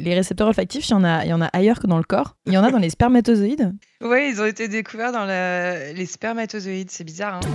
[0.00, 2.04] Les récepteurs olfactifs, il y, en a, il y en a ailleurs que dans le
[2.04, 2.36] corps.
[2.46, 3.74] Il y en a dans les spermatozoïdes.
[4.00, 6.88] Oui, ils ont été découverts dans les spermatozoïdes.
[6.88, 7.40] C'est bizarre.
[7.42, 7.48] Hein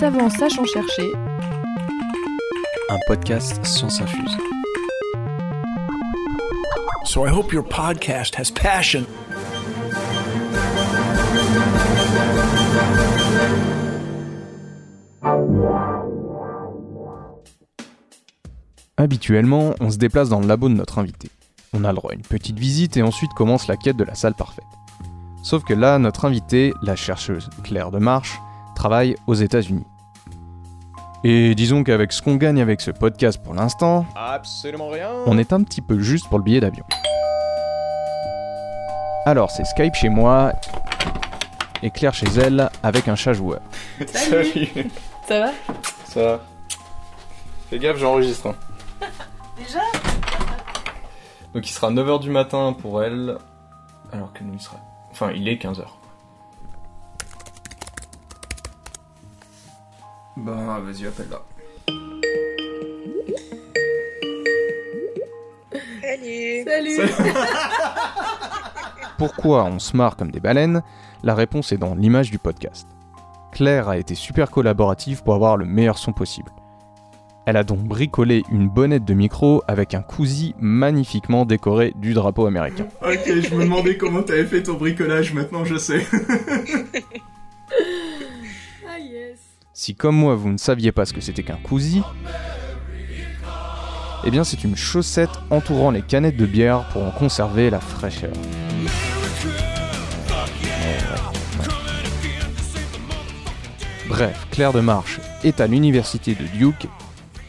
[0.00, 1.12] Savant sachant chercher.
[2.88, 4.36] Un podcast Science Infuse.
[7.04, 9.04] So I hope your podcast has passion.
[18.98, 21.30] Habituellement, on se déplace dans le labo de notre invité.
[21.74, 24.14] On a le droit à une petite visite et ensuite commence la quête de la
[24.14, 24.64] salle parfaite.
[25.42, 28.40] Sauf que là, notre invité, la chercheuse Claire de Marche,
[28.74, 29.84] travaille aux États-Unis.
[31.24, 35.10] Et disons qu'avec ce qu'on gagne avec ce podcast pour l'instant, absolument rien.
[35.26, 36.84] On est un petit peu juste pour le billet d'avion.
[39.26, 40.54] Alors c'est Skype chez moi
[41.82, 43.60] et Claire chez elle avec un chat joueur.
[44.06, 44.68] Salut.
[45.28, 45.50] Ça va?
[46.06, 46.40] Ça va.
[47.68, 48.54] Fais gaffe, j'enregistre.
[49.66, 49.80] Déjà
[51.54, 53.36] Donc il sera 9h du matin pour elle,
[54.12, 54.76] alors que nous il sera...
[55.10, 55.84] Enfin, il est 15h.
[60.36, 61.40] Bah, vas-y, appelle-la.
[66.02, 66.64] Salut.
[66.64, 67.00] Salut.
[69.18, 70.82] Pourquoi on se marre comme des baleines?
[71.22, 72.86] La réponse est dans l'image du podcast.
[73.52, 76.52] Claire a été super collaborative pour avoir le meilleur son possible.
[77.46, 82.46] Elle a donc bricolé une bonnette de micro avec un cousi magnifiquement décoré du drapeau
[82.46, 82.88] américain.
[83.02, 86.04] Ok, je me demandais comment t'avais fait ton bricolage, maintenant je sais.
[88.88, 89.38] ah yes.
[89.72, 92.02] Si comme moi vous ne saviez pas ce que c'était qu'un cousi,
[94.24, 98.32] eh bien c'est une chaussette entourant les canettes de bière pour en conserver la fraîcheur.
[104.08, 106.88] Bref, Claire de Marche est à l'université de Duke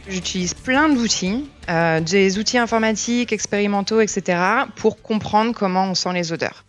[0.10, 4.40] J'utilise plein d'outils, euh, des outils informatiques, expérimentaux, etc.,
[4.76, 6.64] pour comprendre comment on sent les odeurs.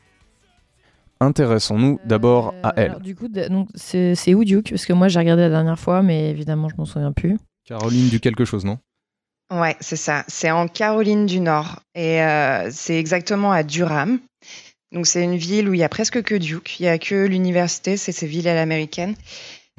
[1.21, 2.85] Intéressons-nous d'abord à Euh, elle.
[2.91, 4.71] alors, du coup, donc, c'est c'est où Duke?
[4.71, 7.37] Parce que moi, j'ai regardé la dernière fois, mais évidemment, je m'en souviens plus.
[7.67, 8.79] Caroline du quelque chose, non?
[9.53, 10.25] Ouais, c'est ça.
[10.29, 11.81] C'est en Caroline du Nord.
[11.95, 14.19] Et euh, c'est exactement à Durham.
[14.93, 16.79] Donc, c'est une ville où il y a presque que Duke.
[16.81, 19.15] Il y a que l'université, c'est ces villes à l'américaine.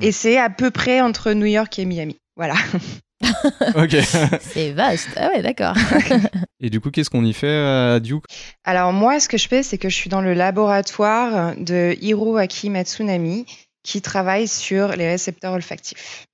[0.01, 2.17] Et c'est à peu près entre New York et Miami.
[2.35, 2.55] Voilà.
[3.75, 3.95] Ok.
[4.41, 5.09] C'est vaste.
[5.15, 5.75] Ah ouais, d'accord.
[6.59, 8.25] Et du coup, qu'est-ce qu'on y fait à Duke?
[8.63, 12.69] Alors, moi, ce que je fais, c'est que je suis dans le laboratoire de Hiroaki
[12.69, 13.45] Matsunami
[13.83, 16.27] qui travaille sur les récepteurs olfactifs.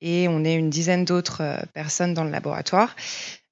[0.00, 2.94] Et on est une dizaine d'autres euh, personnes dans le laboratoire.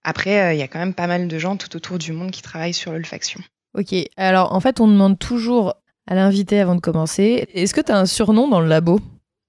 [0.04, 2.30] Après, euh, il y a quand même pas mal de gens tout autour du monde
[2.30, 3.40] qui travaillent sur l'olfaction.
[3.76, 3.94] ok.
[4.16, 5.74] Alors, en fait, on demande toujours
[6.06, 9.00] à l'invité avant de commencer est-ce que tu as un surnom dans le labo?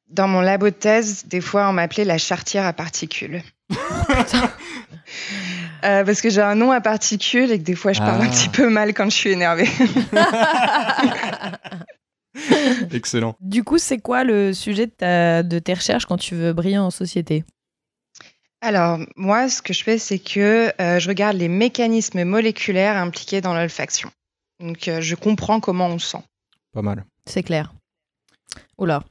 [0.09, 3.41] Dans mon labo de thèse, des fois, on m'appelait la chartière à particules.
[5.85, 8.25] Euh, parce que j'ai un nom à particules et que des fois, je parle un
[8.27, 8.31] Ah.
[8.31, 9.69] petit peu mal quand je suis énervée.
[12.91, 13.35] Excellent.
[13.39, 16.77] Du coup, c'est quoi le sujet de, ta- de tes recherches quand tu veux briller
[16.79, 17.43] en société?
[18.61, 23.41] Alors, moi, ce que je fais, c'est que euh, je regarde les mécanismes moléculaires impliqués
[23.41, 24.09] dans l'olfaction.
[24.59, 26.23] Donc, euh, je comprends comment on sent.
[26.73, 27.05] Pas mal.
[27.25, 27.73] C'est clair.
[28.77, 29.03] Oula,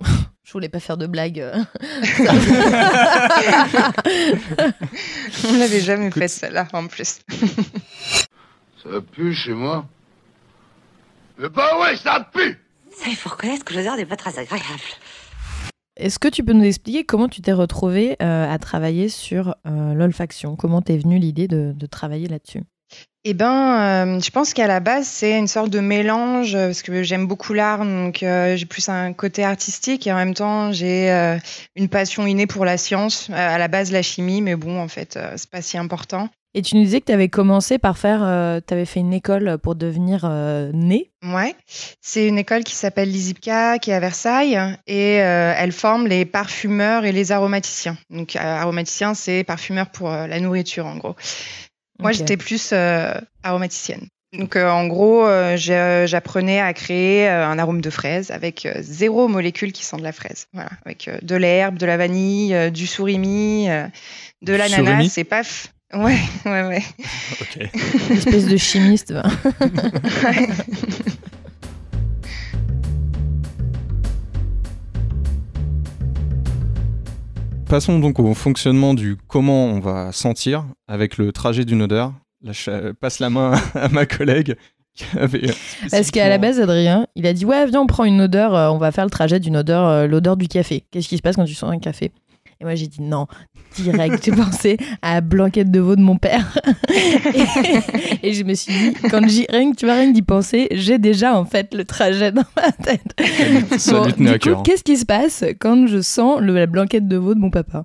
[0.47, 1.41] je voulais pas faire de blague.
[1.41, 1.57] euh.
[5.49, 7.19] On l'avait jamais fait celle-là, en plus.
[8.83, 9.87] Ça pue chez moi.
[11.39, 12.59] Mais bah ouais, ça pue
[12.93, 14.63] Ça, il faut reconnaître que l'odeur n'est pas très agréable.
[15.97, 19.95] Est-ce que tu peux nous expliquer comment tu t'es retrouvé euh, à travailler sur euh,
[19.95, 20.57] l'olfaction?
[20.57, 22.63] Comment t'es venue l'idée de, de travailler là-dessus?
[23.29, 26.83] Eh ben, euh, je pense qu'à la base, c'est une sorte de mélange, euh, parce
[26.83, 30.71] que j'aime beaucoup l'art, donc euh, j'ai plus un côté artistique, et en même temps,
[30.71, 31.37] j'ai euh,
[31.75, 35.19] une passion innée pour la science, à la base la chimie, mais bon, en fait,
[35.35, 36.29] c'est pas si important.
[36.55, 38.21] Et tu nous disais que tu avais commencé par faire,
[38.65, 40.27] tu avais fait une école pour devenir
[40.73, 41.11] nez.
[41.25, 41.55] Ouais,
[42.01, 47.05] c'est une école qui s'appelle l'ISIPCA, qui est à Versailles, et elle forme les parfumeurs
[47.05, 47.99] et les aromaticiens.
[48.09, 51.17] Donc, euh, aromaticien, c'est parfumeur pour la nourriture, en gros.
[51.99, 54.07] Moi, j'étais plus euh, aromaticienne.
[54.33, 58.75] Donc, euh, en gros, euh, j'apprenais à créer euh, un arôme de fraise avec euh,
[58.81, 60.47] zéro molécule qui sent de la fraise.
[60.53, 63.87] Voilà, avec euh, de l'herbe, de la vanille, euh, du surimi, euh,
[64.43, 65.73] de l'ananas, et paf.
[65.95, 66.83] Ouais, ouais, ouais.
[67.41, 67.69] Ok.
[68.11, 69.13] Une espèce de chimiste.
[69.13, 69.23] va.
[77.69, 82.13] Passons donc au fonctionnement du comment on va sentir avec le trajet d'une odeur.
[82.43, 84.57] Là, je passe la main à ma collègue
[85.17, 85.27] euh,
[85.91, 88.71] Parce qu'à la base, Adrien, il a dit Ouais, viens, on prend une odeur, euh,
[88.71, 90.85] on va faire le trajet d'une odeur, euh, l'odeur du café.
[90.91, 92.13] Qu'est-ce qui se passe quand tu sens un café?
[92.61, 93.27] Et moi, j'ai dit non,
[93.75, 94.25] direct.
[94.25, 96.59] j'ai pensé à la blanquette de veau de mon père.
[98.23, 100.99] et, je me suis dit, quand j'y, rien que tu vas rien d'y penser, j'ai
[100.99, 103.79] déjà en fait le trajet dans ma tête.
[103.79, 104.63] Ça du coup, cœur.
[104.63, 107.85] qu'est-ce qui se passe quand je sens le- la blanquette de veau de mon papa?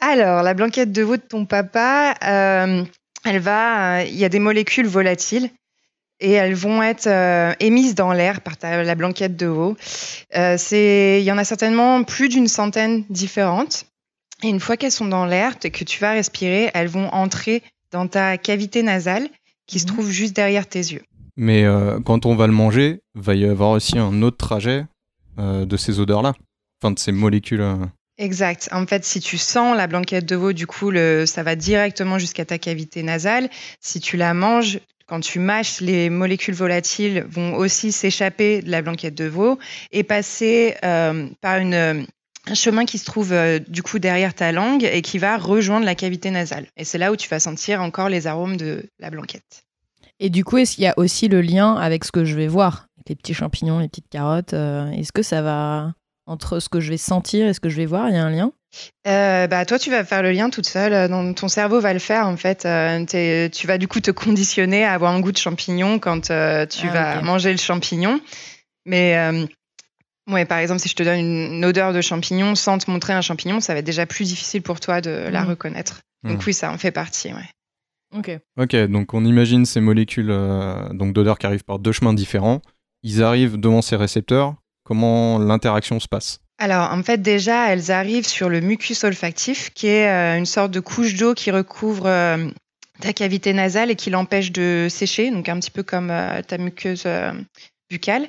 [0.00, 2.84] Alors, la blanquette de veau de ton papa, euh,
[3.24, 5.48] elle va, euh, il y a des molécules volatiles
[6.22, 9.76] et elles vont être euh, émises dans l'air par ta- la blanquette de veau.
[10.36, 13.84] Euh, c'est, il y en a certainement plus d'une centaine différentes.
[14.42, 18.08] Et une fois qu'elles sont dans l'air, que tu vas respirer, elles vont entrer dans
[18.08, 19.28] ta cavité nasale
[19.66, 19.92] qui se Mhm.
[19.92, 21.02] trouve juste derrière tes yeux.
[21.36, 24.84] Mais euh, quand on va le manger, va y avoir aussi un autre trajet
[25.38, 26.32] euh, de ces odeurs-là.
[26.82, 27.60] Enfin, de ces molécules.
[27.60, 27.76] euh.
[28.18, 28.68] Exact.
[28.72, 32.18] En fait, si tu sens la blanquette de veau, du coup, le, ça va directement
[32.18, 33.48] jusqu'à ta cavité nasale.
[33.80, 34.80] Si tu la manges,
[35.12, 39.58] quand tu mâches, les molécules volatiles vont aussi s'échapper de la blanquette de veau
[39.90, 42.02] et passer euh, par euh,
[42.46, 45.84] un chemin qui se trouve euh, du coup derrière ta langue et qui va rejoindre
[45.84, 46.66] la cavité nasale.
[46.78, 49.66] Et c'est là où tu vas sentir encore les arômes de la blanquette.
[50.18, 52.48] Et du coup, est-ce qu'il y a aussi le lien avec ce que je vais
[52.48, 52.86] voir?
[53.06, 54.54] Les petits champignons, les petites carottes.
[54.54, 55.92] est-ce que ça va
[56.24, 58.08] entre ce que je vais sentir et ce que je vais voir?
[58.08, 58.50] Il y a un lien?
[59.06, 60.92] Euh, bah, toi, tu vas faire le lien toute seule.
[60.92, 62.64] euh, dans- ton cerveau va le faire, en fait.
[62.66, 63.04] Euh,
[63.50, 66.86] tu vas du coup te conditionner à avoir un goût de champignon quand euh, tu
[66.88, 68.20] Ah, vas manger le champignon.
[68.86, 69.46] Mais euh,
[70.30, 73.12] ouais, par exemple, si je te donne une, une odeur de champignon sans te montrer
[73.12, 75.48] un champignon, ça va être déjà plus difficile pour toi de la Mhm.
[75.50, 76.00] reconnaître.
[76.24, 76.44] Donc Mhm.
[76.46, 77.32] oui, ça en fait partie.
[77.32, 77.48] Ouais.
[78.16, 78.30] Ok.
[78.58, 82.60] Ok, donc on imagine ces molécules euh, donc d'odeurs qui arrivent par deux chemins différents.
[83.02, 84.54] Ils arrivent devant ces récepteurs.
[84.84, 86.40] Comment l'interaction se passe?
[86.62, 90.70] Alors, en fait, déjà, elles arrivent sur le mucus olfactif, qui est euh, une sorte
[90.70, 92.46] de couche d'eau qui recouvre euh,
[93.00, 96.58] ta cavité nasale et qui l'empêche de sécher, donc un petit peu comme euh, ta
[96.58, 97.04] muqueuse
[97.90, 98.28] buccale.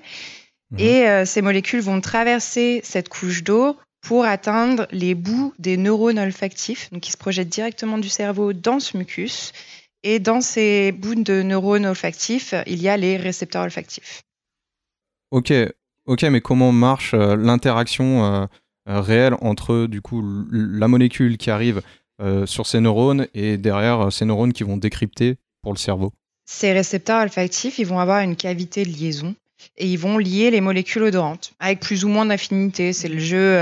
[0.71, 0.79] Mhm.
[0.79, 6.89] Et ces molécules vont traverser cette couche d'eau pour atteindre les bouts des neurones olfactifs,
[6.91, 9.51] donc qui se projettent directement du cerveau dans ce mucus.
[10.01, 14.23] Et dans ces bouts de neurones olfactifs, il y a les récepteurs olfactifs.
[15.29, 15.53] Ok,
[16.05, 18.45] ok, mais comment marche euh, l'interaction euh,
[18.89, 21.81] euh, réelle entre du coup la molécule qui arrive
[22.45, 26.13] sur ces neurones et derrière ces neurones qui vont décrypter pour le cerveau?
[26.45, 29.35] Ces récepteurs olfactifs, ils vont avoir une cavité de liaison
[29.77, 32.93] et ils vont lier les molécules odorantes avec plus ou moins d'affinité.
[32.93, 33.57] C'est le jeu,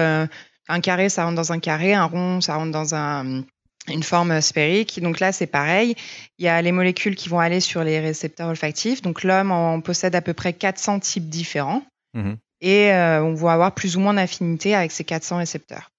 [0.68, 3.42] un carré, ça rentre dans un carré, un rond, ça rentre dans un-
[3.88, 5.02] une forme sphérique.
[5.02, 5.96] Donc là, c'est pareil.
[6.38, 9.02] Il y a les molécules qui vont aller sur les récepteurs olfactifs.
[9.02, 11.82] Donc l'homme en possède à peu près 400 types différents
[12.14, 12.38] Mhm.
[12.60, 15.92] et euh, on va avoir plus ou moins d'affinité avec ces 400 récepteurs.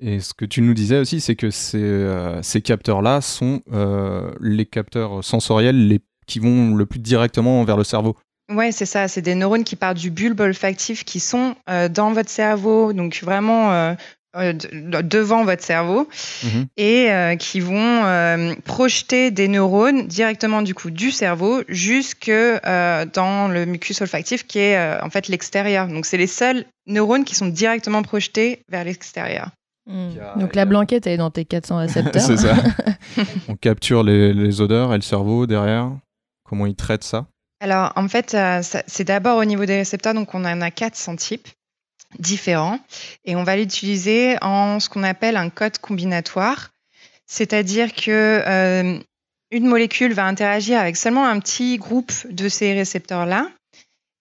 [0.00, 4.30] Et ce que tu nous disais aussi, c'est que ces, euh, ces capteurs-là sont euh,
[4.40, 8.16] les capteurs sensoriels les, qui vont le plus directement vers le cerveau.
[8.50, 9.08] Ouais, c'est ça.
[9.08, 13.20] C'est des neurones qui partent du bulbe olfactif qui sont euh, dans votre cerveau, donc
[13.22, 13.96] vraiment
[14.36, 16.08] euh, de- devant votre cerveau,
[16.44, 16.66] Mhm.
[16.76, 23.04] et euh, qui vont euh, projeter des neurones directement du coup du cerveau jusque euh,
[23.12, 25.88] dans le mucus olfactif qui est euh, en fait l'extérieur.
[25.88, 29.50] Donc c'est les seuls neurones qui sont directement projetés vers l'extérieur.
[29.88, 30.10] Hmm.
[30.40, 32.22] Donc la blanquette, elle est dans tes 400 récepteurs.
[32.22, 32.56] c'est ça.
[33.48, 35.90] On capture les, les odeurs et le cerveau derrière.
[36.48, 37.26] Comment ils traitent ça?
[37.60, 41.16] Alors, en fait, euh, c'est d'abord au niveau des récepteurs, donc on en a 400
[41.16, 41.48] types
[42.18, 42.78] différents,
[43.24, 46.70] et on va l'utiliser en ce qu'on appelle un code combinatoire,
[47.26, 48.98] c'est-à-dire que euh,
[49.50, 53.48] une molécule va interagir avec seulement un petit groupe de ces récepteurs-là,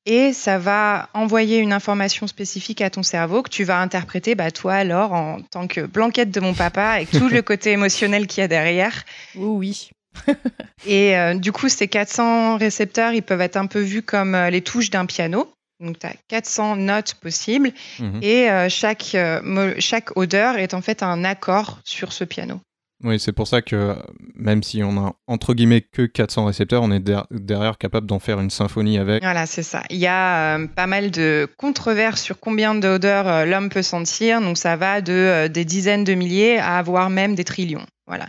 [0.06, 4.52] et ça va envoyer une information spécifique à ton cerveau que tu vas interpréter, bah,
[4.52, 8.42] toi alors, en tant que blanquette de mon papa, avec tout le côté émotionnel qu'il
[8.42, 9.04] y a derrière.
[9.36, 9.90] Oh oui.
[10.86, 14.50] Et euh, du coup, ces 400 récepteurs, ils peuvent être un peu vus comme euh,
[14.52, 15.52] les touches d'un piano.
[15.80, 18.20] Donc, tu as 400 notes possibles Mhm.
[18.22, 22.60] et euh, chaque, euh, chaque odeur est en fait un accord sur ce piano.
[23.04, 23.94] Oui, c'est pour ça que
[24.36, 28.20] même si on a entre guillemets que 400 récepteurs, on est der- derrière capable d'en
[28.20, 29.22] faire une symphonie avec.
[29.22, 29.84] Voilà, c'est ça.
[29.90, 34.40] Il y a euh, pas mal de controverses sur combien d'odeurs euh, l'homme peut sentir.
[34.40, 37.86] Donc, ça va de euh, des dizaines de milliers à avoir même des trillions.
[38.08, 38.28] Voilà.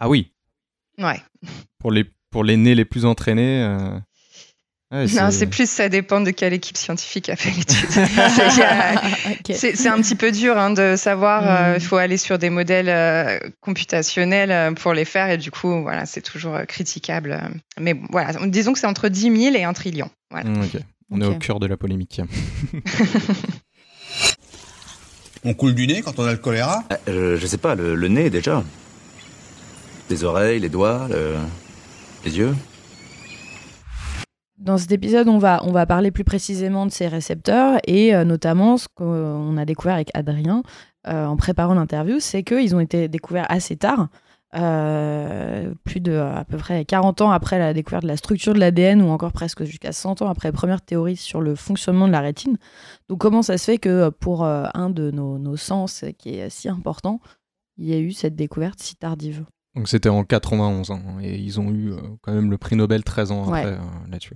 [0.00, 0.32] Ah oui,
[1.00, 1.22] Ouais.
[1.78, 3.62] pour les, pour les nez les plus entraînés.
[4.92, 7.88] Euh, ouais, Non, c'est plus, ça dépend de quelle équipe scientifique a fait l'étude.
[7.90, 9.56] C'est- Ok.
[9.74, 11.42] C'est un petit peu dur hein, de savoir.
[11.46, 11.76] euh, Mm.
[11.76, 15.82] Il faut aller sur des modèles euh, computationnels euh, pour les faire et du coup,
[15.82, 17.32] voilà, c'est toujours euh, critiquable.
[17.32, 17.48] euh.
[17.80, 20.10] Mais bon, voilà, disons que c'est entre 10 000 et 1 trillion.
[20.30, 20.48] Voilà.
[20.50, 20.80] Mm, ok.
[21.10, 22.20] On est au cœur de la polémique.
[25.44, 26.82] On coule du nez quand on a le choléra?
[27.08, 28.64] Euh, je sais pas, le, le nez déjà.
[30.10, 31.36] Les oreilles, les doigts, le-
[32.24, 32.54] les yeux.
[34.58, 38.24] Dans cet épisode, on va, on va parler plus précisément de ces récepteurs et euh,
[38.24, 40.64] notamment ce qu'on a découvert avec Adrien
[41.06, 44.08] euh, en préparant l'interview, c'est qu'ils ont été découverts assez tard,
[44.56, 48.58] euh, plus de à peu près 40 ans après la découverte de la structure de
[48.58, 52.12] l'ADN ou encore presque jusqu'à 100 ans après la première théorie sur le fonctionnement de
[52.12, 52.58] la rétine.
[53.08, 56.68] Donc comment ça se fait que pour un de nos, nos sens qui est si
[56.68, 57.20] important,
[57.76, 59.44] il y a eu cette découverte si tardive?
[59.78, 63.04] Donc c'était en 91 hein, et ils ont eu euh, quand même le prix Nobel
[63.04, 63.60] 13 ans Ouais.
[63.60, 64.34] après euh, là-dessus.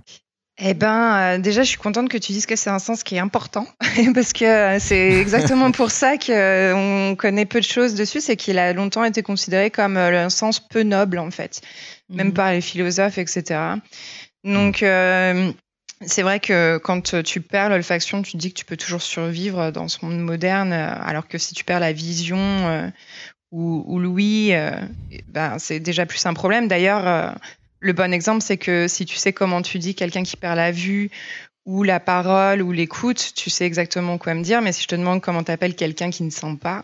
[0.57, 3.15] Eh ben, euh, déjà, je suis contente que tu dises que c'est un sens qui
[3.15, 3.67] est important,
[4.15, 8.57] parce que euh, c'est exactement pour ça qu'on connaît peu de choses dessus, c'est qu'il
[8.57, 11.61] a longtemps été considéré comme euh, un sens peu noble, en fait,
[12.09, 12.33] même Mhm.
[12.33, 13.59] par les philosophes, etc.
[14.45, 15.51] Donc, euh,
[16.05, 19.71] c'est vrai que quand tu perds l'olfaction, tu te dis que tu peux toujours survivre
[19.71, 22.91] dans ce monde moderne, alors que si tu perds la vision
[23.53, 24.71] ou, ou l'ouïe, euh,
[25.27, 26.67] ben, c'est déjà plus un problème.
[26.67, 27.31] D'ailleurs, euh,
[27.79, 30.71] le bon exemple, c'est que si tu sais comment tu dis quelqu'un qui perd la
[30.71, 31.11] vue
[31.65, 34.63] ou la parole ou l'écoute, tu sais exactement quoi me dire.
[34.63, 36.81] Mais si je te demande comment t'appelles quelqu'un qui ne sent pas,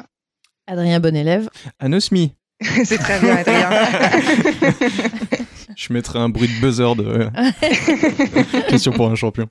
[0.68, 1.50] Adrien, bon élève.
[1.80, 2.36] Anosmie
[2.84, 3.70] c'est très bien, Adrien.
[5.76, 7.30] Je mettrai un bruit de buzzer de
[8.70, 9.48] question pour un champion.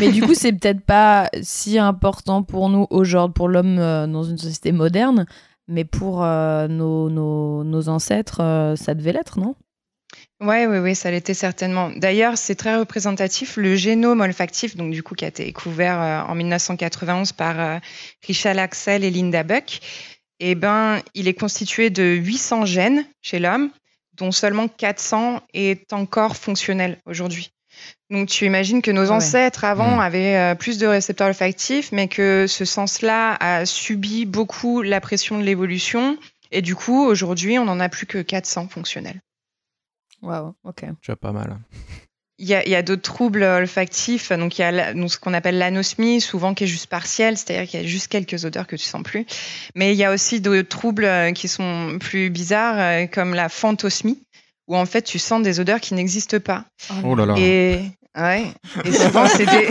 [0.00, 4.22] Mais du coup, c'est peut-être pas si important pour nous aujourd'hui, pour l'homme euh, dans
[4.22, 5.26] une société moderne,
[5.70, 9.54] mais pour euh, nos, nos, ancêtres, euh, ça devait l'être, non?
[10.40, 11.90] Ouais, oui, oui, ça l'était certainement.
[11.90, 13.56] D'ailleurs, c'est très représentatif.
[13.56, 17.80] Le génome olfactif, donc du coup, qui a été découvert euh, en 1991 par
[18.26, 19.80] Richard Axel et Linda Buck,
[20.40, 23.70] eh ben, il est constitué de 800 gènes chez l'homme,
[24.14, 27.52] dont seulement 400 est encore fonctionnel aujourd'hui.
[28.10, 29.14] Donc, tu imagines que nos Ah ouais.
[29.16, 30.00] ancêtres avant Mm.
[30.00, 35.38] avaient euh, plus de récepteurs olfactifs, mais que ce sens-là a subi beaucoup la pression
[35.38, 36.18] de l'évolution.
[36.50, 39.20] Et du coup, aujourd'hui, on n'en a plus que 400 fonctionnels.
[40.22, 40.84] Waouh, ok.
[41.00, 41.58] Déjà pas mal.
[42.42, 45.10] Il y a, il y a d'autres troubles olfactifs, donc il y a la- donc
[45.12, 48.46] ce qu'on appelle l'anosmie, souvent qui est juste partielle, c'est-à-dire qu'il y a juste quelques
[48.46, 49.26] odeurs que tu sens plus.
[49.74, 53.50] Mais il y a aussi d'autres troubles euh, qui sont plus bizarres, euh, comme la
[53.50, 54.22] phantosmie,
[54.70, 56.64] où en fait tu sens des odeurs qui n'existent pas.
[57.04, 57.34] Oh là là.
[57.36, 57.80] Et,
[58.16, 58.44] ouais,
[58.84, 59.68] et souvent c'est des,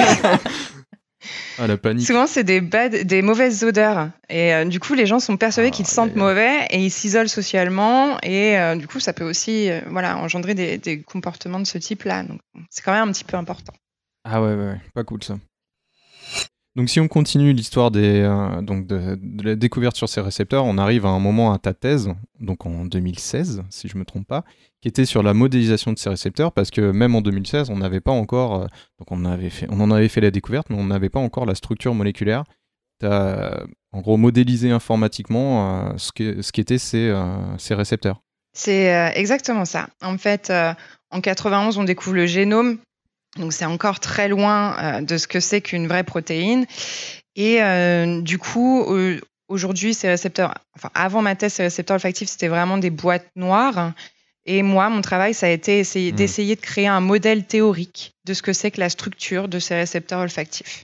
[1.57, 2.05] Ah la panique.
[2.05, 4.09] souvent c'est des, bad- des mauvaises odeurs.
[4.29, 6.91] Et euh, du coup les gens sont persuadés Ah, qu'ils se sentent mauvais et ils
[6.91, 8.17] s'isolent socialement.
[8.23, 11.77] Et euh, du coup ça peut aussi euh, voilà, engendrer des, des comportements de ce
[11.77, 12.23] type-là.
[12.23, 12.39] Donc
[12.69, 13.73] c'est quand même un petit peu important.
[14.25, 15.37] Ah ouais, ouais, ouais, pas cool ça.
[16.79, 21.05] Donc si on continue l'histoire des, euh, de, la découverte sur ces récepteurs, on arrive
[21.05, 22.09] à un moment à ta thèse,
[22.39, 24.45] donc en 2016, si je me trompe pas,
[24.79, 27.99] qui était sur la modélisation de ces récepteurs, parce que même en 2016, on n'avait
[27.99, 28.67] pas encore, euh,
[28.97, 31.93] donc on, fait, en avait fait la découverte, mais on n'avait pas encore la structure
[31.93, 32.45] moléculaire.
[33.01, 38.21] Tu as en gros modélisé informatiquement euh, ce qu'é- ce qu'étaient ces, euh, récepteurs.
[38.53, 39.89] C'est euh, exactement ça.
[40.01, 40.73] En fait, euh,
[41.11, 42.77] en 91, on découvre le génome.
[43.37, 46.65] Donc, c'est encore très loin euh, de ce que c'est qu'une vraie protéine.
[47.35, 52.29] Et euh, du coup, euh, aujourd'hui, ces récepteurs, enfin, avant ma thèse, ces récepteurs olfactifs,
[52.29, 53.93] c'était vraiment des boîtes noires.
[54.45, 56.15] Et moi, mon travail, ça a été essayer- Mm.
[56.15, 59.75] d'essayer de créer un modèle théorique de ce que c'est que la structure de ces
[59.75, 60.83] récepteurs olfactifs.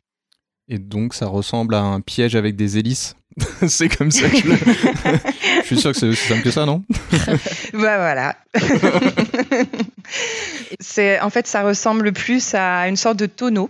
[0.68, 3.16] Et donc ça ressemble à un piège avec des hélices.
[3.68, 4.56] c'est comme ça que je le...
[5.62, 6.84] je suis sûr que c'est aussi simple que ça, non?
[7.74, 8.36] Bah voilà.
[10.80, 13.70] c'est en fait ça ressemble plus à une sorte de tonneau,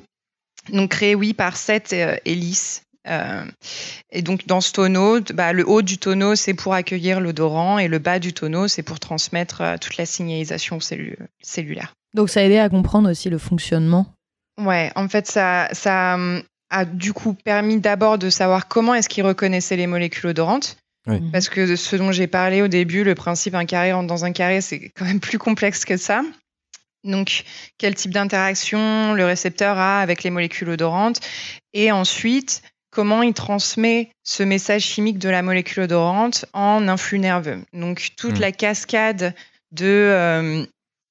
[0.71, 2.81] donc créé oui par sept euh, hélices.
[3.07, 3.45] Euh,
[4.11, 7.87] et donc dans ce tonneau, bah, le haut du tonneau c'est pour accueillir l'odorant et
[7.87, 11.93] le bas du tonneau c'est pour transmettre euh, toute la signalisation cellu- cellulaire.
[12.15, 14.07] Donc ça a aidé à comprendre aussi le fonctionnement?
[14.59, 16.17] Ouais, en fait ça, ça
[16.75, 20.77] a du coup permis d'abord de savoir comment est-ce qu'il reconnaissait les molécules odorantes.
[21.07, 21.19] Oui.
[21.21, 21.31] Mhm.
[21.31, 24.31] Parce que ce dont j'ai parlé au début, le principe un carré rentre dans un
[24.31, 26.23] carré, c'est quand même plus complexe que ça.
[27.03, 27.43] Donc,
[27.77, 31.19] quel type d'interaction le récepteur a avec les molécules odorantes?
[31.73, 37.61] Et ensuite, comment il transmet ce message chimique de la molécule odorante en influx nerveux?
[37.73, 38.41] Donc, toute Mm.
[38.41, 39.35] la cascade
[39.71, 40.65] de euh,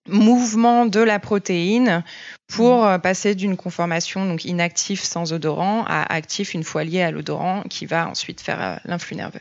[0.08, 2.02] mouvements de la protéine
[2.48, 7.10] pour euh, passer d'une conformation donc inactif sans odorant à actif une fois lié à
[7.10, 9.40] l'odorant qui va ensuite faire euh, l'influx nerveux.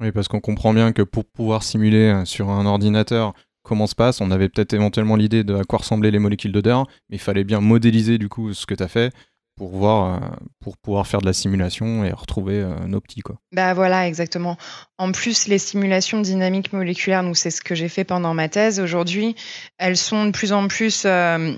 [0.00, 3.94] Oui, parce qu'on comprend bien que pour pouvoir simuler euh, sur un ordinateur comment se
[3.94, 7.20] passe, on avait peut-être éventuellement l'idée de à quoi ressemblaient les molécules d'odeur, mais il
[7.20, 9.12] fallait bien modéliser du coup ce que tu as fait
[9.58, 13.36] pour voir euh, pouvoir faire de la simulation et retrouver euh, nos petits quoi.
[13.52, 14.56] Bah voilà, exactement.
[14.96, 18.80] En plus, les simulations dynamiques moléculaires, nous c'est ce que j'ai fait pendant ma thèse
[18.80, 19.34] aujourd'hui,
[19.78, 21.52] elles sont de plus en plus euh,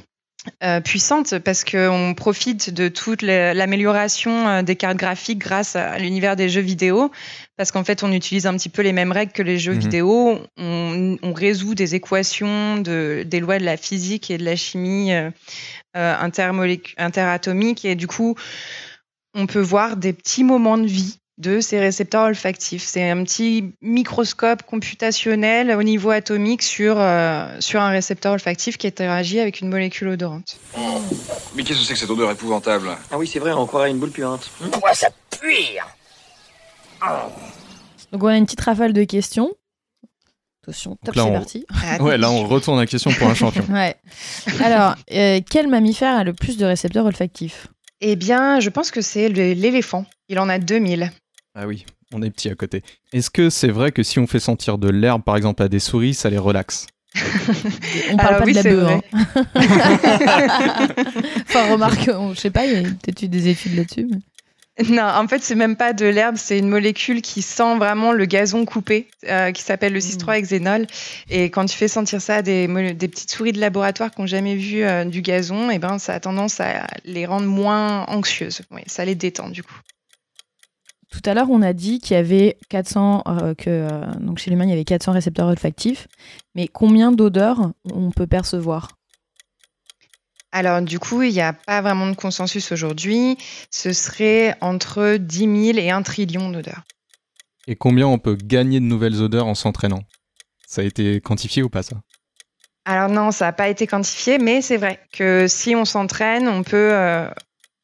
[0.64, 6.34] euh, puissante parce qu'on profite de toute la- l'amélioration des cartes graphiques grâce à l'univers
[6.34, 7.10] des jeux vidéo.
[7.60, 9.80] Parce qu'en fait, on utilise un petit peu les mêmes règles que les jeux Mhm.
[9.80, 10.38] vidéo.
[10.56, 15.12] On, on résout des équations, de, des lois de la physique et de la chimie
[15.12, 15.28] euh,
[15.94, 16.14] euh,
[16.96, 17.84] interatomique.
[17.84, 18.34] Et du coup,
[19.34, 22.82] on peut voir des petits moments de vie de ces récepteurs olfactifs.
[22.82, 28.86] C'est un petit microscope computationnel au niveau atomique sur, euh, sur un récepteur olfactif qui
[28.86, 30.58] interagit avec une molécule odorante.
[31.54, 32.88] Mais qu'est-ce que c'est que cette odeur épouvantable?
[33.10, 34.50] Ah oui, c'est vrai, on croirait une boule puante.
[34.80, 35.52] Moi, ça pue
[38.12, 39.50] Donc on a une petite rafale de questions.
[40.62, 41.64] Attention, top, c'est on- parti.
[42.00, 43.64] Ouais, là on retourne la question pour un champion.
[43.70, 43.96] Ouais.
[44.62, 47.68] Alors, euh, quel mammifère a le plus de récepteurs olfactifs?
[48.02, 50.04] Eh bien, je pense que c'est l'éléphant.
[50.28, 51.10] Il en a 2000.
[51.54, 52.82] Ah oui, on est petit à côté.
[53.12, 55.80] Est-ce que c'est vrai que si on fait sentir de l'herbe par exemple à des
[55.80, 56.86] souris, ça les relaxe?
[58.10, 59.00] On parle Alors pas oui, de la bœuf.
[59.12, 59.44] hein.
[61.48, 64.06] enfin, remarque, on- je sais pas, il y a peut-être eu des études là-dessus.
[64.10, 64.18] mais-
[64.88, 68.24] Non, en fait, c'est même pas de l'herbe, c'est une molécule qui sent vraiment le
[68.24, 70.86] gazon coupé, euh, qui s'appelle le 6,3-hexénol.
[71.28, 74.56] Et quand tu fais sentir ça à des, petites souris de laboratoire qui n'ont jamais
[74.56, 78.62] vu euh, du gazon, et ben, ça a tendance à les rendre moins anxieuses.
[78.70, 79.78] Oui, ça les détend du coup.
[81.10, 83.88] Tout à l'heure, on a dit qu'il y avait 400, euh, que
[84.20, 86.06] donc chez l'humain, il y avait 400 récepteurs olfactifs.
[86.54, 88.99] Mais combien d'odeurs on peut percevoir?
[90.52, 93.36] Alors, du coup, il n'y a pas vraiment de consensus aujourd'hui.
[93.70, 96.82] Ce serait entre 10 000 et 1 trillion d'odeurs.
[97.68, 100.02] Et combien on peut gagner de nouvelles odeurs en s'entraînant?
[100.66, 101.96] Ça a été quantifié ou pas ça?
[102.84, 106.62] Alors non, ça n'a pas été quantifié, mais c'est vrai que si on s'entraîne, on
[106.64, 107.28] peut euh,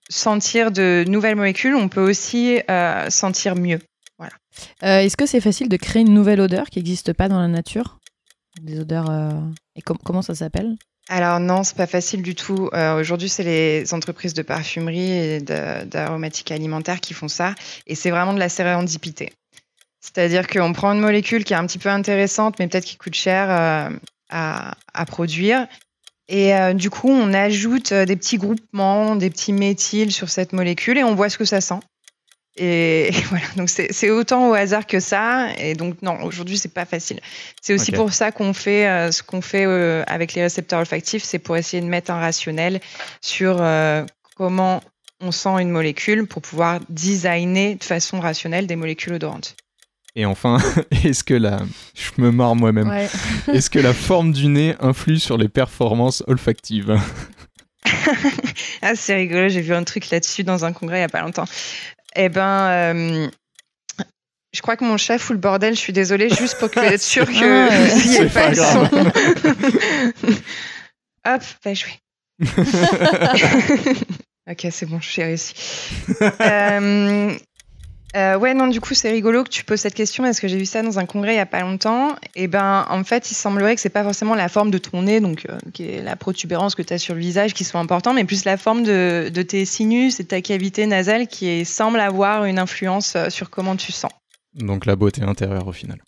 [0.09, 3.79] sentir de nouvelles molécules, on peut aussi euh, sentir mieux.
[4.83, 7.47] Euh, Est-ce que c'est facile de créer une nouvelle odeur qui n'existe pas dans la
[7.49, 7.99] nature?
[8.63, 9.11] Des odeurs.
[9.11, 9.31] euh,
[9.77, 10.77] Et com- comment ça s'appelle?
[11.09, 12.69] Alors non, c'est pas facile du tout.
[12.73, 17.55] Euh, Aujourd'hui, c'est les entreprises de parfumerie et d'aromatique alimentaire qui font ça,
[17.87, 19.33] et c'est vraiment de la sérendipité.
[20.01, 23.15] C'est-à-dire qu'on prend une molécule qui est un petit peu intéressante, mais peut-être qui coûte
[23.15, 23.91] cher euh,
[24.31, 25.67] à, à produire.
[26.29, 30.53] Et euh, du coup, on ajoute euh, des petits groupements, des petits méthyls sur cette
[30.53, 31.81] molécule et on voit ce que ça sent.
[32.57, 35.49] Et, voilà, donc c'est autant au hasard que ça.
[35.59, 37.21] Et donc non, aujourd'hui c'est pas facile.
[37.61, 41.23] C'est aussi pour ça qu'on fait euh, ce qu'on fait euh, avec les récepteurs olfactifs,
[41.23, 42.81] c'est pour essayer de mettre un rationnel
[43.21, 44.05] sur euh,
[44.37, 44.83] comment
[45.21, 49.57] on sent une molécule pour pouvoir designer de façon rationnelle des molécules odorantes.
[50.15, 50.59] Et enfin,
[51.05, 51.61] est-ce que la...
[51.95, 52.89] Je me marre moi-même.
[52.89, 53.09] Ouais.
[53.53, 56.99] Est-ce que la forme du nez influe sur les performances olfactives?
[58.83, 61.23] Ah, c'est rigolo, j'ai vu un truc là-dessus dans un congrès il n'y a pas
[61.23, 61.47] longtemps.
[62.17, 63.29] Eh ben, euh,
[64.55, 67.03] je crois que mon chat fout le bordel, je suis désolée, juste pour que, être
[67.03, 67.33] sûr que
[67.93, 68.85] vous C'est pas pas le son.
[71.27, 71.91] Hop, bah joué.
[74.51, 75.55] ok, c'est bon, j'ai réussi.
[76.41, 77.37] Euh,
[78.17, 80.57] euh, ouais, non, du coup, c'est rigolo que tu poses cette question parce que j'ai
[80.57, 82.17] vu ça dans un congrès il y a pas longtemps.
[82.35, 85.21] Et ben, en fait, il semblerait que c'est pas forcément la forme de ton nez,
[85.21, 88.15] donc euh, qui est la protubérance que tu as sur le visage, qui soit important,
[88.15, 91.65] mais plus la forme de, de tes sinus et de ta cavité nasale qui est-
[91.65, 94.11] semble avoir une influence euh, sur comment tu sens.
[94.55, 95.99] Donc la beauté intérieure au final.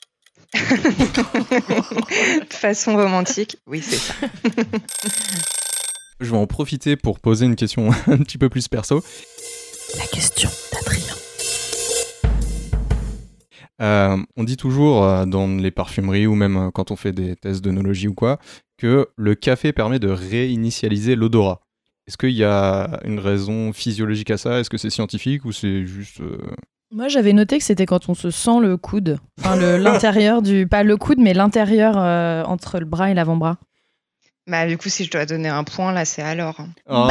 [0.55, 0.59] de
[2.55, 4.15] façon romantique, oui, c'est ça.
[6.21, 9.05] Je vais en profiter pour poser une question un petit peu plus perso.
[9.99, 11.15] La question d'Adrien.
[13.81, 17.37] Euh, on dit toujours euh, dans les parfumeries ou même euh, quand on fait des
[17.37, 18.39] tests d'œnologie ou quoi
[18.77, 21.61] que le café permet de réinitialiser l'odorat.
[22.07, 24.61] Est-ce qu'il y a une raison physiologique à ça?
[24.61, 26.39] Est-ce que c'est scientifique ou c'est juste euh,
[26.91, 29.19] Moi, j'avais noté que c'était quand on se sent le coude.
[29.41, 30.67] Enfin, l'intérieur du.
[30.67, 33.59] Pas le coude, mais l'intérieur euh, entre le bras et l'avant-bras.
[34.47, 36.57] Bah, du coup, si je dois donner un point, là, c'est alors.
[36.89, 37.09] Oh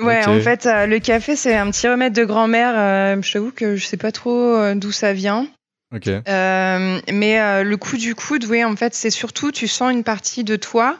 [0.00, 2.74] Ouais, en fait, euh, le café, c'est un petit remède de grand-mère.
[2.76, 5.46] euh, je t'avoue que je sais pas trop euh, d'où ça vient.
[5.94, 6.08] Ok.
[6.08, 10.42] Euh, mais le coup du coude, oui, en fait, c'est surtout, tu sens une partie
[10.42, 10.98] de toi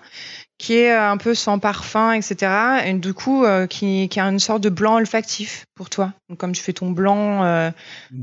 [0.56, 2.52] qui est un peu sans parfum, etc.
[2.86, 6.12] Et du coup, euh, qui, qui a une sorte de blanc olfactif pour toi.
[6.28, 7.70] Donc, comme tu fais ton blanc euh,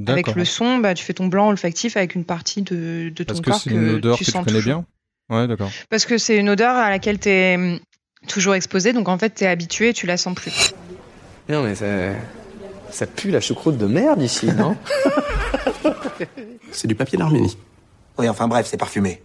[0.07, 3.33] avec le son, bah, tu fais ton blanc olfactif avec une partie de, de ton
[3.33, 4.85] Parce que corps c'est une odeur tu que tu sens connais toujours.
[5.29, 5.37] bien?
[5.37, 5.69] Ouais, d'accord.
[5.89, 7.79] Parce que c'est une odeur à laquelle tu es
[8.27, 10.73] toujours exposé, donc en fait, tu es habitué et tu la sens plus.
[11.49, 11.85] Non, mais ça.
[12.91, 14.75] Ça pue la choucroute de merde ici, non
[16.71, 17.57] C'est du papier d'Arménie.
[18.17, 19.21] Oui, enfin bref, c'est parfumé.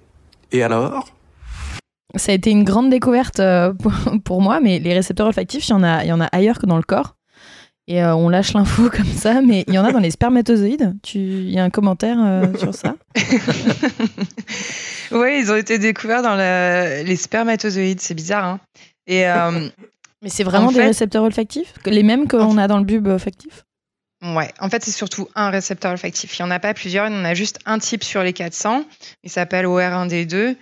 [0.53, 1.09] Et alors?
[2.15, 3.93] Ça a été une grande découverte euh, pour,
[4.25, 6.61] pour moi, mais les récepteurs olfactifs, il y, en a, il y en a ailleurs
[6.61, 7.16] que dans le corps.
[7.89, 10.95] Et euh, on lâche l'info comme ça, mais il y en a dans les spermatozoïdes.
[11.03, 12.97] Tu- Il y a un commentaire euh, sur ça?
[15.13, 18.45] Oui, ils ont été découverts dans le- les spermatozoïdes, c'est bizarre.
[18.45, 18.61] Hein
[19.07, 19.69] Et euh,
[20.23, 21.75] Mais c'est vraiment En des fait- récepteurs olfactifs?
[21.85, 23.63] Les mêmes qu'on a dans le bulbe olfactif?
[24.25, 26.37] Ouais, en fait, c'est surtout un récepteur olfactif.
[26.39, 28.33] Il n'y en a pas plusieurs, il y en a juste un type sur les
[28.33, 28.83] 400.
[29.23, 30.57] Il s'appelle OR1D2.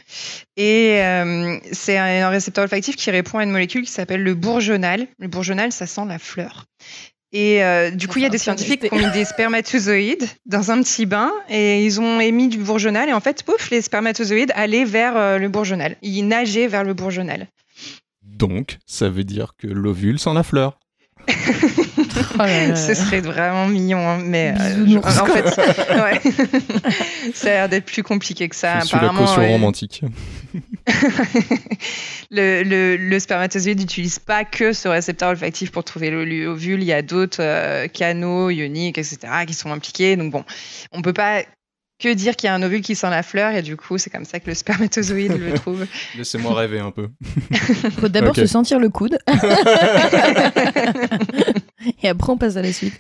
[0.56, 4.34] Et euh, c'est un, un récepteur olfactif qui répond à une molécule qui s'appelle le
[4.34, 5.06] bourgeonnal.
[5.20, 6.64] Le bourgeonnal, ça sent la fleur.
[7.34, 10.70] Et euh, du coup, il y a des scientifiques qui ont mis des spermatozoïdes dans
[10.70, 13.08] un petit bain et ils ont émis du bourgeonnal.
[13.08, 15.96] Et en fait, pouf, les spermatozoïdes allaient vers euh, le bourgeonnal.
[16.00, 17.48] Ils nageaient vers le bourgeonnal.
[18.22, 20.78] Donc, ça veut dire que l'ovule sent la fleur.
[21.26, 22.76] Oh là là.
[22.76, 26.20] Ce serait vraiment mignon, hein, mais euh, en fait, ouais.
[27.34, 28.80] ça a l'air d'être plus compliqué que ça.
[28.80, 29.52] Je suis la caution ouais.
[29.52, 30.02] romantique.
[32.30, 36.82] le, le, le spermatozoïde n'utilise pas que ce récepteur olfactif pour trouver le- l'ovule.
[36.82, 40.16] Il y a d'autres euh, canaux ioniques, etc., qui sont impliqués.
[40.16, 40.44] Donc bon,
[40.92, 41.42] on peut pas
[42.04, 44.10] que dire qu'il y a un ovule qui sent la fleur et du coup, c'est
[44.10, 45.86] comme ça que le spermatozoïde le trouve.
[46.16, 47.08] Laissez-moi rêver un peu.
[47.98, 49.18] faut d'abord se sentir le coude.
[52.02, 52.98] Et après, on passe à la suite.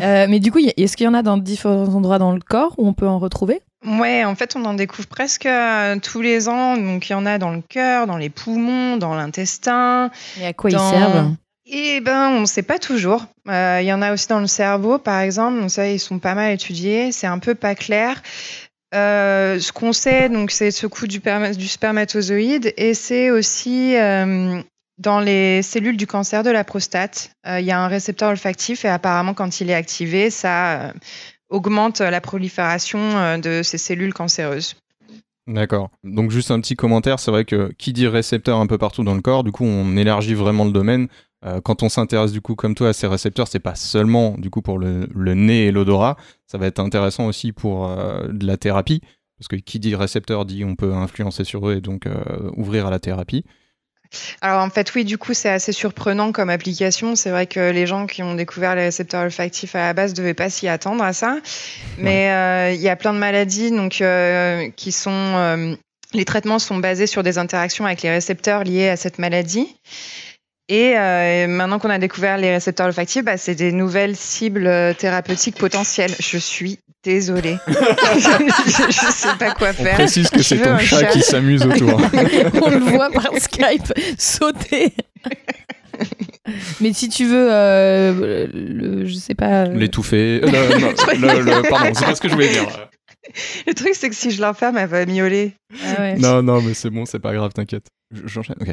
[0.00, 2.74] Euh, mais du coup, est-ce qu'il y en a dans différents endroits dans le corps
[2.78, 3.60] où on peut en retrouver?
[3.84, 6.76] Ouais, en fait, on en découvre presque euh, tous les ans.
[6.76, 10.10] Donc, il y en a dans le cœur, dans les poumons, dans l'intestin.
[10.40, 11.34] Et à quoi Dans- ils servent?
[11.70, 13.26] Eh ben, on ne sait pas toujours.
[13.48, 15.68] Euh, Il y en a aussi dans le cerveau, par exemple.
[15.68, 17.12] Ça, ils sont pas mal étudiés.
[17.12, 18.22] C'est un peu pas clair.
[18.94, 23.94] Euh, ce qu'on sait, donc, c'est ce coup du, perma- du spermatozoïde, et c'est aussi
[23.96, 24.62] euh,
[24.96, 27.32] dans les cellules du cancer de la prostate.
[27.46, 30.94] Il y a un récepteur olfactif, et apparemment, quand il est activé, ça
[31.50, 34.74] augmente la prolifération de ces cellules cancéreuses.
[35.46, 35.90] D'accord.
[36.04, 39.14] Donc juste un petit commentaire, c'est vrai que qui dit récepteur un peu partout dans
[39.14, 41.08] le corps, du coup on élargit vraiment le domaine.
[41.44, 44.50] Euh, quand on s'intéresse du coup comme toi à ces récepteurs, c'est pas seulement du
[44.50, 48.44] coup pour le, le nez et l'odorat, ça va être intéressant aussi pour euh, de
[48.44, 49.02] la thérapie,
[49.38, 52.86] parce que qui dit récepteur dit on peut influencer sur eux et donc euh, ouvrir
[52.86, 53.44] à la thérapie.
[54.40, 57.14] Alors en fait oui, du coup c'est assez surprenant comme application.
[57.14, 60.16] C'est vrai que les gens qui ont découvert les récepteurs olfactifs à la base ne
[60.16, 61.38] devaient pas s'y attendre à ça.
[61.98, 64.02] Mais il y a plein de maladies donc
[64.76, 65.76] qui sont
[66.14, 69.76] les traitements sont basés sur des interactions avec les récepteurs liés à cette maladie.
[70.70, 74.92] Et euh, maintenant qu'on a découvert les récepteurs olfactifs, bah, c'est des nouvelles cibles euh,
[74.92, 76.12] thérapeutiques potentielles.
[76.20, 77.56] Je suis désolée.
[77.68, 79.94] je ne sais pas quoi On faire.
[79.94, 81.06] précise que c'est ton un chat chat.
[81.06, 81.98] qui s'amuse autour.
[82.62, 84.92] On le voit par Skype sauter.
[86.80, 89.64] Mais si tu veux, euh, le, je sais pas.
[89.66, 90.40] euh, L'étouffer.
[90.44, 92.87] euh, le- non, le- le- pardon, c'est pas ce que je voulais dire.
[93.66, 95.54] Le truc c'est que si je l'enferme, elle va miauler.
[95.84, 96.16] ah ouais.
[96.18, 97.86] Non, non, mais c'est bon, c'est pas grave, t'inquiète.
[98.24, 98.56] J'enchaîne.
[98.60, 98.70] Ok.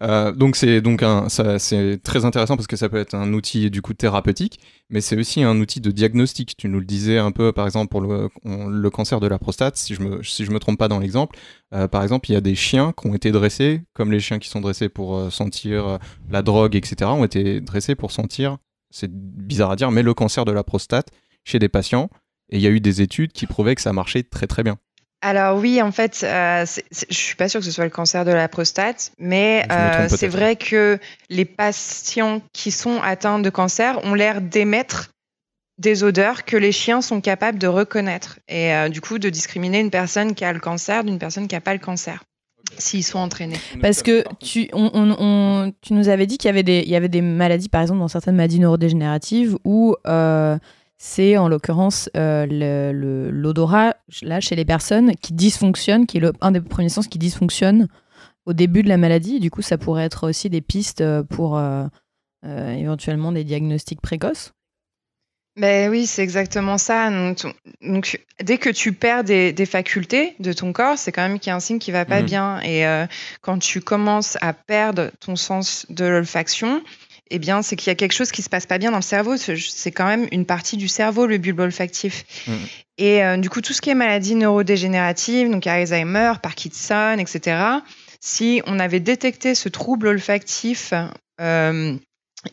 [0.00, 3.34] Euh, donc c'est donc un, ça, c'est très intéressant parce que ça peut être un
[3.34, 6.56] outil du coup thérapeutique, mais c'est aussi un outil de diagnostic.
[6.56, 9.38] Tu nous le disais un peu, par exemple pour le, on- le cancer de la
[9.38, 11.38] prostate, si je me si je me trompe pas dans l'exemple.
[11.74, 14.38] euh, par exemple, il y a des chiens qui ont été dressés, comme les chiens
[14.38, 15.98] qui sont dressés pour euh, sentir
[16.30, 18.56] la drogue, etc., ont été dressés pour sentir.
[18.90, 21.08] C'est bizarre à dire, mais le cancer de la prostate
[21.44, 22.08] chez des patients.
[22.50, 24.76] Et il y a eu des études qui prouvaient que ça marchait très très bien.
[25.20, 27.90] Alors oui, en fait, euh, c'est- c'est- je suis pas sûre que ce soit le
[27.90, 33.50] cancer de la prostate, mais euh, c'est vrai que les patients qui sont atteints de
[33.50, 35.10] cancer ont l'air d'émettre
[35.78, 39.80] des odeurs que les chiens sont capables de reconnaître et euh, du coup de discriminer
[39.80, 42.22] une personne qui a le cancer d'une personne qui n'a pas le cancer
[42.76, 43.56] s'ils sont entraînés.
[43.80, 46.88] Parce que tu, on, on- on- tu nous avais dit qu'il y avait des, il
[46.88, 50.58] y avait des maladies, par exemple, dans certaines maladies neurodégénératives, où euh,
[50.98, 56.20] c'est en l'occurrence euh, le- le- l'odorat, là, chez les personnes qui dysfonctionnent, qui est
[56.20, 57.88] le- un des premiers sens qui dysfonctionne
[58.46, 59.40] au début de la maladie.
[59.40, 61.86] Du coup, ça pourrait être aussi des pistes euh, pour euh,
[62.44, 64.52] euh, éventuellement des diagnostics précoces.
[65.56, 67.10] Ben oui, c'est exactement ça.
[67.82, 71.50] Donc, dès que tu perds des, des facultés de ton corps, c'est quand même qu'il
[71.50, 72.26] y a un signe qui va pas Mhm.
[72.26, 72.60] bien.
[72.60, 73.06] Et euh,
[73.40, 76.80] quand tu commences à perdre ton sens de l'olfaction,
[77.30, 79.02] eh bien, c'est qu'il y a quelque chose qui se passe pas bien dans le
[79.02, 79.36] cerveau.
[79.36, 82.24] C'est quand même une partie du cerveau, le bulbe olfactif.
[82.46, 82.58] Mhm.
[82.98, 87.80] Et euh, du coup, tout ce qui est maladie neurodégénérative, donc Alzheimer, Parkinson, etc.,
[88.20, 90.92] si on avait détecté ce trouble olfactif
[91.40, 91.96] euh,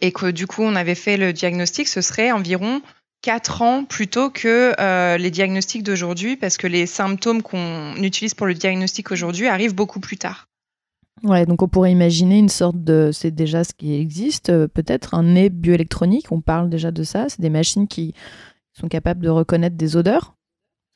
[0.01, 2.81] et que du coup on avait fait le diagnostic, ce serait environ
[3.23, 8.45] 4 ans plutôt que euh, les diagnostics d'aujourd'hui, parce que les symptômes qu'on utilise pour
[8.45, 10.47] le diagnostic aujourd'hui arrivent beaucoup plus tard.
[11.23, 13.09] Ouais, donc on pourrait imaginer une sorte de.
[13.13, 16.31] C'est déjà ce qui existe, euh, peut-être un nez bioélectronique.
[16.31, 17.29] On parle déjà de ça.
[17.29, 18.13] C'est des machines qui
[18.73, 20.35] sont capables de reconnaître des odeurs.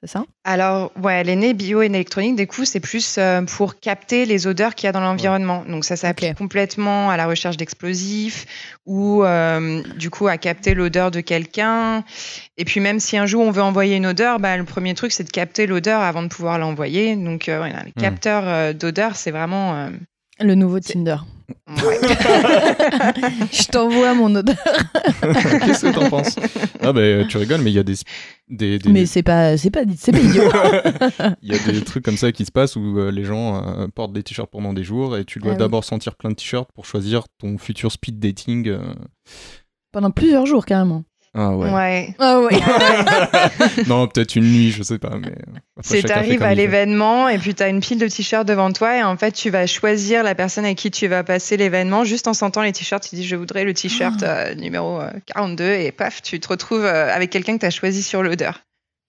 [0.02, 0.24] C'est ça?
[0.46, 4.88] Alors, ouais, les nez bioélectroniques, du coup, c'est plus euh, pour capter les odeurs qu'il
[4.88, 5.64] y a dans l'environnement.
[5.68, 8.46] Donc, ça s'applique complètement à la recherche d'explosifs
[8.86, 12.04] ou, euh, du coup, à capter l'odeur de quelqu'un.
[12.58, 15.12] Et puis, même si un jour on veut envoyer une odeur, bah, le premier truc,
[15.12, 17.16] c'est de capter l'odeur avant de pouvoir l'envoyer.
[17.16, 18.02] Donc, euh, voilà, les Hmm.
[18.02, 19.90] capteurs euh, d'odeur, c'est vraiment.
[20.42, 21.18] Le nouveau Tinder.
[21.68, 21.76] ouais.
[23.52, 24.56] Je t'envoie mon odeur.
[25.22, 26.36] Qu'est-ce que t'en penses
[26.82, 27.96] Ah bah tu rigoles, mais il y a des,
[28.50, 30.44] des, des- Mais c'est pas, c'est pas, c'est pas idiot.
[31.42, 33.88] il y a des trucs comme ça qui se passent où euh, les gens euh,
[33.88, 35.60] portent des t-shirts pendant des jours et tu dois Ah oui.
[35.60, 38.68] d'abord sentir plein de t-shirts pour choisir ton futur speed dating.
[38.70, 38.80] euh.
[39.92, 41.04] Pendant plusieurs jours, carrément.
[41.42, 41.72] Ah ouais.
[41.72, 42.16] Ouais.
[42.20, 42.60] Ah ouais.
[43.88, 45.16] non, peut-être une nuit, je sais pas.
[45.18, 48.74] Mais euh, C'est t'arrives à l'événement et puis tu as une pile de t-shirts devant
[48.74, 52.04] toi et en fait tu vas choisir la personne avec qui tu vas passer l'événement
[52.04, 53.08] juste en sentant les t-shirts.
[53.10, 56.84] Tu dis je voudrais le t-shirt euh, numéro euh, 42 et paf, tu te retrouves
[56.84, 58.60] euh, avec quelqu'un que tu as choisi sur l'odeur.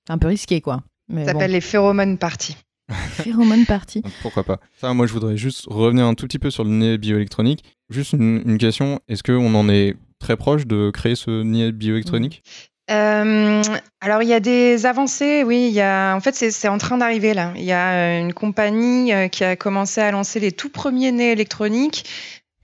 [0.07, 0.83] C'est un peu risqué, quoi.
[1.09, 1.41] Mais Ça bon.
[1.41, 2.57] s'appelle les phéromones parties.
[3.11, 4.03] Phéromones party.
[4.03, 6.71] Donc, Pourquoi pas Ça, moi, je voudrais juste revenir un tout petit peu sur le
[6.71, 7.65] nez bioélectronique.
[7.89, 12.45] Juste une, une question est-ce qu'on en est très proche de créer ce nez bioélectronique?
[12.91, 13.63] Euh,
[14.01, 15.67] alors il y a des avancées, oui.
[15.69, 17.53] Il y a, en fait, c'est c'est en train d'arriver là.
[17.57, 21.13] Il y a euh, une compagnie euh, qui a commencé à lancer les tout premiers
[21.13, 22.05] nez électroniques.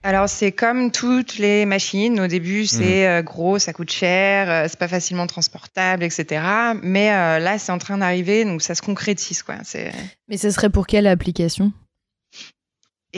[0.03, 2.19] Alors c'est comme toutes les machines.
[2.19, 6.41] Au début, c'est euh, gros, ça coûte cher, c'est pas facilement transportable, etc.
[6.81, 9.55] Mais euh, là, c'est en train d'arriver, donc ça se concrétise, quoi.
[9.63, 9.91] C'est
[10.29, 11.73] Mais ce serait pour quelle application?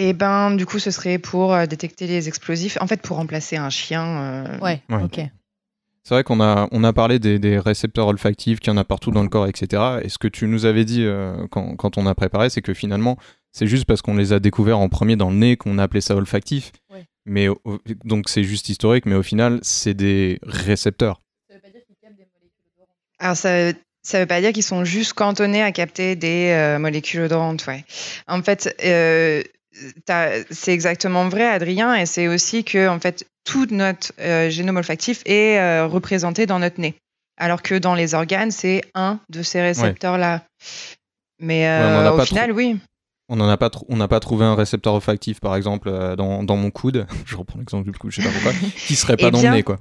[0.01, 2.77] Et ben du coup, ce serait pour euh, détecter les explosifs.
[2.81, 4.05] En fait, pour remplacer un chien.
[4.05, 5.03] euh, Ouais, Ouais.
[5.03, 5.19] ok.
[6.03, 8.83] C'est vrai qu'on a, on a parlé des, des récepteurs olfactifs qu'il y en a
[8.83, 9.99] partout dans le corps, etc.
[10.01, 12.73] Et ce que tu nous avais dit euh, quand, quand on a préparé, c'est que
[12.73, 13.17] finalement,
[13.51, 16.01] c'est juste parce qu'on les a découverts en premier dans le nez qu'on a appelé
[16.01, 16.71] ça olfactif.
[16.91, 17.05] Ouais.
[17.25, 17.59] Mais au-
[18.05, 21.21] donc c'est juste historique, mais au final, c'est des récepteurs.
[23.19, 27.19] Alors, ça ça veut pas dire qu'ils sont juste cantonnés à capter des euh, molécules
[27.21, 27.83] odorantes, ouais.
[28.27, 29.43] En fait, euh,
[30.51, 35.21] c'est exactement vrai, Adrien, et c'est aussi que en fait tout notre euh, génome olfactif
[35.25, 36.95] est euh, représenté dans notre nez,
[37.37, 40.41] alors que dans les organes, c'est un de ces récepteurs-là.
[40.41, 40.43] Mais
[41.41, 42.77] Ouais, mais euh, n'a au final, oui.
[43.29, 46.43] On n'en a pas, on n'a pas trouvé un récepteur olfactif, par exemple, euh, dans,
[46.43, 47.05] dans mon coude.
[47.25, 48.51] Je reprends l'exemple du coude, je sais pas pourquoi,
[48.87, 49.79] qui serait pas Eh dans le nez, quoi.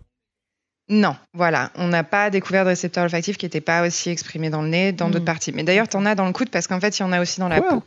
[0.90, 4.62] Non, voilà, on n'a pas découvert de récepteurs olfactifs qui n'étaient pas aussi exprimés dans
[4.62, 5.52] le nez, dans d'autres parties.
[5.52, 7.20] Mais d'ailleurs, tu en as dans le coude parce qu'en fait, il y en a
[7.20, 7.82] aussi dans la peau.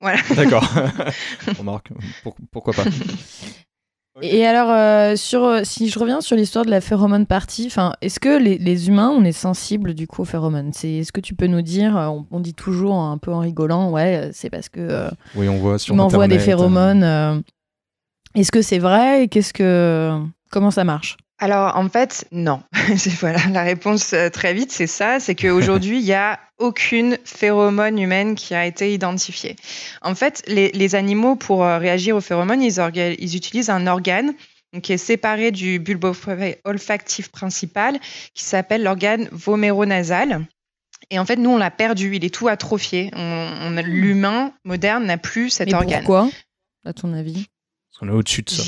[0.00, 0.18] Voilà.
[0.36, 0.64] D'accord.
[1.58, 1.90] Remarque,
[2.22, 2.84] pour- pourquoi pas.
[4.22, 7.92] Et alors, euh, sur, euh, si je reviens sur l'histoire de la phéromone party, enfin,
[8.00, 10.72] est-ce que les, les humains, on est sensibles du coup aux phéromones?
[10.72, 13.40] C'est, Est-ce que tu peux nous dire, euh, on, on dit toujours un peu en
[13.40, 17.02] rigolant, ouais, c'est parce que euh, Oui, on voit sur m'envoie des phéromones.
[17.02, 17.38] euh,
[18.34, 19.24] Est-ce que c'est vrai?
[19.24, 20.18] Et qu'est-ce que
[20.50, 21.18] comment ça marche?
[21.38, 22.62] Alors, en fait, non.
[22.96, 25.20] C'est- voilà, la réponse euh, très vite, c'est ça.
[25.20, 29.56] C'est qu'aujourd'hui, il n'y a aucune phéromone humaine qui a été identifiée.
[30.00, 32.78] En fait, les, les animaux, pour euh, réagir aux phéromones, ils,
[33.18, 34.32] ils utilisent un organe
[34.82, 37.98] qui est séparé du bulbe olfa- olfactif principal,
[38.34, 40.46] qui s'appelle l'organe voméronasal.
[41.10, 42.16] Et en fait, nous, on l'a perdu.
[42.16, 43.10] Il est tout atrophié.
[43.14, 43.18] On,
[43.60, 45.98] on a- L'humain moderne n'a plus cet Et organe.
[46.00, 46.30] pourquoi,
[46.86, 47.46] à ton avis?
[47.90, 48.62] Parce qu'on est au-dessus de ça.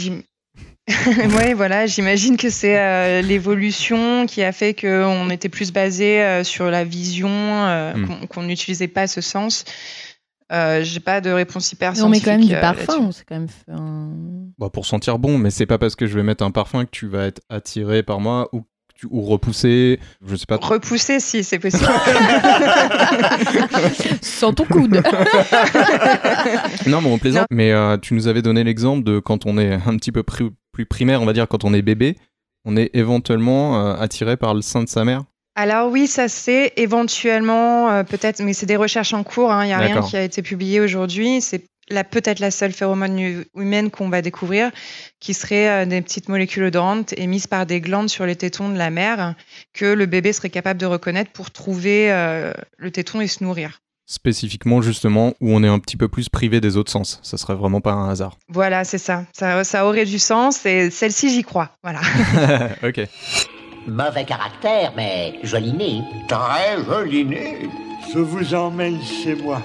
[1.37, 6.45] Ouais, voilà, j'imagine que c'est euh, l'évolution qui a fait qu'on était plus basé euh,
[6.45, 8.27] sur la vision, euh, Mm.
[8.29, 9.65] qu'on- n'utilisait pas ce sens.
[10.51, 13.25] Euh, J'ai pas de réponse hyper Mais On met quand même du euh, parfum, s'est
[13.29, 14.09] quand même fait un...
[14.59, 16.91] Bah, pour sentir bon, mais c'est pas parce que je vais mettre un parfum que
[16.91, 18.63] tu vas être attiré par moi ou,
[19.11, 20.01] ou repoussé.
[20.27, 20.57] Je sais pas.
[20.57, 21.85] Repousser, si, c'est possible.
[24.23, 25.03] Sans ton coude.
[26.87, 27.47] Non, mais on plaisante.
[27.51, 30.51] Mais euh, tu nous avais donné l'exemple de quand on est un petit peu pri-
[30.79, 32.17] plus primaire, on va dire, quand on est bébé,
[32.65, 35.25] on est éventuellement euh, attiré par le sein de sa mère.
[35.57, 39.51] Alors oui, ça c'est éventuellement euh, peut-être, mais c'est des recherches en cours.
[39.63, 41.41] Il n'y a rien qui a été publié aujourd'hui.
[41.41, 41.65] C'est
[42.11, 44.71] peut-être la seule phéromone hu- humaine qu'on va découvrir,
[45.19, 48.79] qui serait euh, des petites molécules odorantes émises par des glandes sur les tétons de
[48.79, 49.35] la mère
[49.75, 53.81] que le bébé serait capable de reconnaître pour trouver euh, le téton et se nourrir.
[54.11, 57.21] Spécifiquement, justement, où on est un petit peu plus privé des autres sens.
[57.23, 58.39] Ça serait vraiment pas un hasard.
[58.49, 59.25] Voilà, c'est ça.
[59.35, 59.63] ça.
[59.65, 61.73] Ça aurait du sens et celle-ci, j'y crois.
[61.83, 62.01] Voilà.
[62.83, 63.07] ok.
[63.87, 66.01] Mauvais caractère, mais joli nez.
[66.27, 67.69] Très joli nez.
[68.15, 69.61] Je vous emmène chez moi.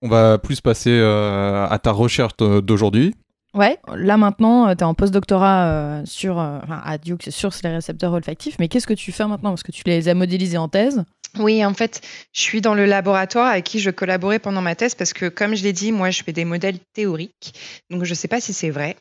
[0.00, 3.14] On va plus passer euh, à ta recherche euh, d'aujourd'hui.
[3.54, 7.70] Ouais, là maintenant, tu es en postdoctorat euh, sur, euh, enfin, à Duke sur les
[7.70, 9.50] récepteurs olfactifs, mais qu'est-ce que tu fais maintenant?
[9.50, 11.04] Parce que tu les as modélisés en thèse.
[11.38, 14.94] Oui, en fait, je suis dans le laboratoire avec qui je collaborais pendant ma thèse
[14.94, 17.54] parce que, comme je l'ai dit, moi, je fais des modèles théoriques.
[17.90, 18.96] Donc, je ne sais pas si c'est vrai.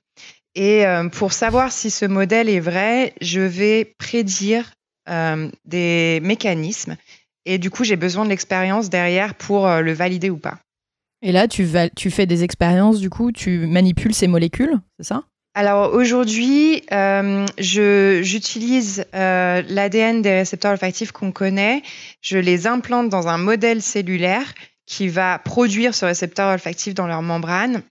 [0.56, 4.72] Et euh, pour savoir si ce modèle est vrai, je vais prédire
[5.10, 6.96] euh, des mécanismes
[7.46, 10.60] Et du coup, j'ai besoin de l'expérience derrière pour euh, le valider ou pas.
[11.22, 15.24] Et là, tu, tu fais des expériences, du coup, tu manipules ces molécules, c'est ça?
[15.54, 21.84] Alors aujourd'hui, euh, j'utilise euh, l'ADN des récepteurs olfactifs qu'on connaît,
[22.22, 24.54] je les implante dans un modèle cellulaire
[24.86, 27.84] qui va produire ce récepteur olfactif dans leur membrane.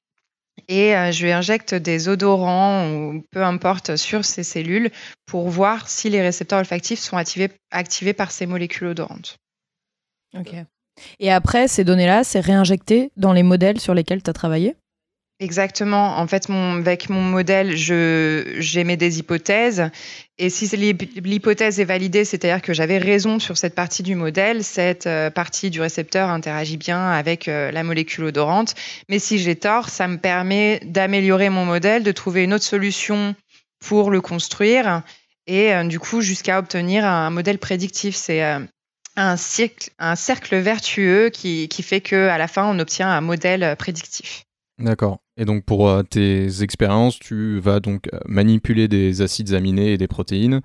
[0.68, 4.90] Et euh, je lui injecte des odorants ou peu importe sur ces cellules
[5.26, 9.36] pour voir si les récepteurs olfactifs sont activés, activés par ces molécules odorantes.
[10.34, 10.54] Ok.
[11.18, 14.76] Et après, ces données-là, c'est réinjecté dans les modèles sur lesquels tu as travaillé?
[15.40, 16.18] Exactement.
[16.18, 19.90] En fait, avec mon modèle, j'émets des hypothèses.
[20.36, 25.06] Et si l'hypothèse est validée, c'est-à-dire que j'avais raison sur cette partie du modèle, cette
[25.06, 28.74] euh, partie du récepteur interagit bien avec euh, la molécule odorante.
[29.08, 33.34] Mais si j'ai tort, ça me permet d'améliorer mon modèle, de trouver une autre solution
[33.80, 35.02] pour le construire
[35.46, 38.14] et euh, du coup jusqu'à obtenir un modèle prédictif.
[38.14, 38.42] C'est
[39.16, 43.22] un, cycle, un cercle vertueux qui, qui fait que à la fin, on obtient un
[43.22, 44.44] modèle prédictif.
[44.80, 45.18] D'accord.
[45.40, 49.98] Et donc pour euh, tes expériences, tu vas donc euh, manipuler des acides aminés et
[49.98, 50.60] des protéines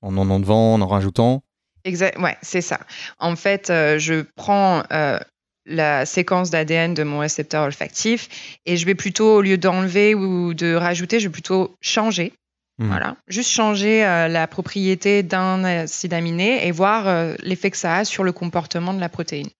[0.00, 1.42] en en enlevant, en en rajoutant.
[1.84, 2.80] Exact, ouais, c'est ça.
[3.18, 5.18] En fait, euh, je prends euh,
[5.66, 10.54] la séquence d'ADN de mon récepteur olfactif et je vais plutôt, au lieu d'enlever ou
[10.54, 12.32] de rajouter, je vais plutôt changer.
[12.78, 12.88] Mhm.
[12.88, 18.04] Voilà, juste changer euh, la propriété d'un acide aminé et voir l'effet que ça a
[18.06, 19.50] sur le comportement de la protéine.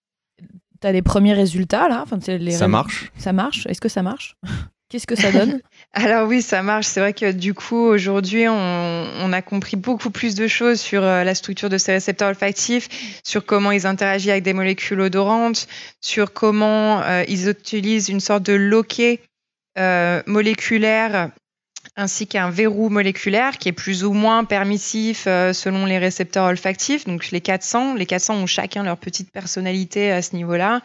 [0.85, 3.11] Tu as des premiers résultats là enfin, les Ça rés- marche.
[3.17, 3.67] Ça marche.
[3.71, 4.37] Est-ce que ça marche?
[4.91, 5.61] Qu'est-ce que ça donne?
[5.95, 6.85] Alors oui, ça marche.
[6.85, 8.53] C'est vrai que du coup, aujourd'hui, on,
[9.19, 13.21] on a compris beaucoup plus de choses sur euh, la structure de ces récepteurs olfactifs,
[13.25, 15.69] sur comment ils interagissent avec des molécules odorantes,
[16.03, 19.21] sur comment euh, ils utilisent une sorte de loquet
[19.79, 21.31] euh, moléculaire
[21.97, 27.05] ainsi qu'un verrou moléculaire qui est plus ou moins permissif euh, selon les récepteurs olfactifs.
[27.07, 30.81] Donc les 400, les 400 ont chacun leur petite personnalité à ce niveau-là.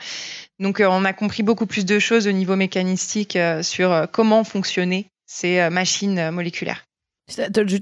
[0.60, 4.06] Donc euh, on a compris beaucoup plus de choses au niveau mécanistique euh, sur euh,
[4.12, 6.84] comment fonctionnaient ces euh, machines euh, moléculaires.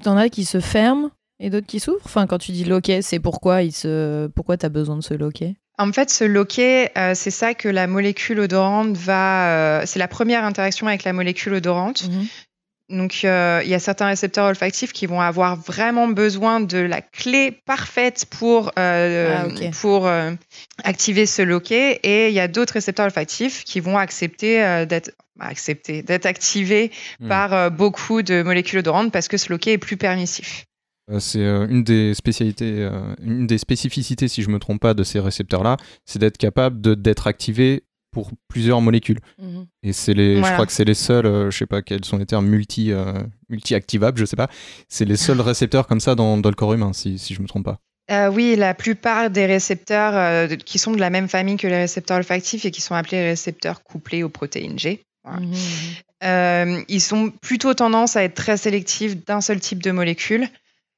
[0.04, 1.10] T'en as qui se ferment
[1.40, 2.02] et d'autres qui s'ouvrent?
[2.06, 4.28] Enfin, quand tu dis loquet, c'est pourquoi il se...
[4.28, 5.56] pourquoi tu as besoin de ce loquet?
[5.80, 9.80] En fait, ce loquet, euh, c'est ça que la molécule odorante va.
[9.80, 12.10] euh, c'est la première interaction avec la molécule odorante.
[12.90, 17.02] Donc, euh, il y a certains récepteurs olfactifs qui vont avoir vraiment besoin de la
[17.02, 20.32] clé parfaite pour, euh, Ah, pour euh,
[20.86, 22.00] activer ce loquet.
[22.04, 26.92] Et il y a d'autres récepteurs olfactifs qui vont accepter euh, d'être accepter, d'être activés
[27.20, 27.28] Hmm.
[27.28, 30.66] par euh, beaucoup de molécules odorantes parce que ce loquet est plus permissif.
[31.20, 32.90] C'est une des spécialités,
[33.24, 37.28] une des spécificités, si je me trompe pas, de ces récepteurs-là, c'est d'être capable d'être
[37.28, 39.20] activé pour plusieurs molécules.
[39.40, 39.66] Mhm.
[39.84, 42.18] Et c'est les, je crois que c'est les seuls, euh, je sais pas quels sont
[42.18, 43.14] les termes, multi, euh,
[43.50, 44.50] multi-activables, je sais pas.
[44.90, 47.48] C'est les seuls récepteurs comme ça dans, dans le corps humain, si, si je me
[47.48, 47.80] trompe pas.
[48.10, 51.68] Euh, oui, la plupart des récepteurs euh, de- qui sont de la même famille que
[51.68, 55.02] les récepteurs olfactifs et qui sont appelés récepteurs couplés aux protéines G.
[55.26, 55.42] Voilà.
[55.42, 55.54] Mhm.
[56.24, 60.48] Euh, ils sont plutôt tendance à être très sélectifs d'un seul type de molécule.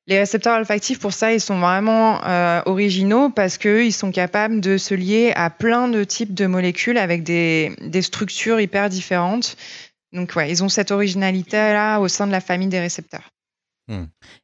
[0.09, 4.77] Les récepteurs olfactifs, pour ça, ils sont vraiment euh, originaux parce qu'ils sont capables de
[4.79, 9.55] se lier à plein de types de molécules avec des, des structures hyper différentes.
[10.11, 13.29] Donc, ouais, ils ont cette originalité-là au sein de la famille des récepteurs.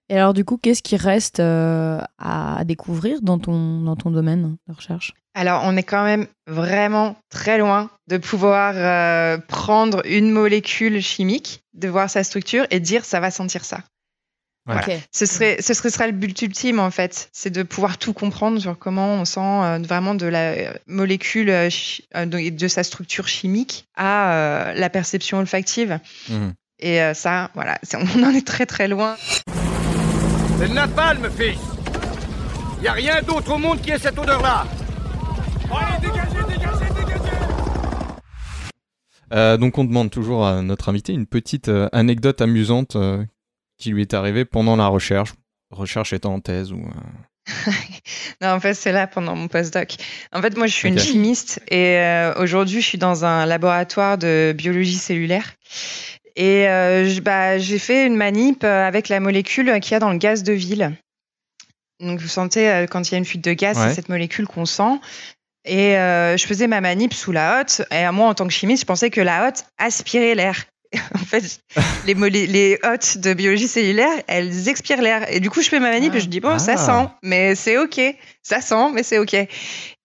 [0.10, 4.58] Et alors, du coup, qu'est-ce qui reste euh, à découvrir dans ton, dans ton domaine
[4.67, 5.13] de recherche?
[5.34, 11.63] Alors, on est quand même vraiment très loin de pouvoir euh, prendre une molécule chimique,
[11.73, 13.80] de voir sa structure et dire ça va sentir ça.
[14.65, 14.84] Voilà.
[15.12, 18.60] Ce serait, ce serait, serait le but ultime en fait, c'est de pouvoir tout comprendre
[18.60, 21.69] sur comment on sent euh, vraiment de la euh, molécule, euh,
[22.15, 25.99] euh, de, de sa structure chimique à euh, la perception olfactive.
[26.30, 26.54] Mhm.
[26.80, 29.15] Et euh, ça, voilà, on en est très très loin.
[30.58, 31.60] C'est le napalm, fils
[32.82, 34.65] Y a rien d'autre au monde qui ait cette odeur-là
[35.71, 37.21] Allez, dégagez, dégagez, dégagez
[39.32, 43.23] Euh, donc on demande toujours à notre invité une petite anecdote amusante euh,
[43.78, 45.34] qui lui est arrivée pendant la recherche,
[45.72, 46.78] recherche étant en thèse ou...
[46.78, 47.62] euh,
[48.42, 49.96] Non, en fait, c'est là pendant mon postdoc.
[50.34, 54.18] En fait, moi, je suis une chimiste et euh, aujourd'hui, je suis dans un laboratoire
[54.18, 55.54] de biologie cellulaire.
[56.36, 60.18] Et euh, bah, j'ai fait une manip avec la molécule qu'il y a dans le
[60.18, 60.92] gaz de ville.
[62.02, 63.88] Donc, vous sentez, quand il y a une fuite de gaz, Ouais.
[63.90, 65.00] c'est cette molécule qu'on sent.
[65.64, 67.82] Et euh, je faisais ma manip sous la hotte.
[67.92, 70.66] Et moi, en tant que chimiste, je pensais que la hotte aspirait l'air.
[71.16, 71.44] en fait,
[72.06, 72.14] les,
[72.48, 75.26] les hôtes de biologie cellulaire, elles expirent l'air.
[75.34, 76.78] Et du coup, je fais ma manip et je dis, bon, ça Ah.
[76.78, 78.00] sent, mais c'est OK.
[78.44, 79.36] Ça sent, mais c'est OK.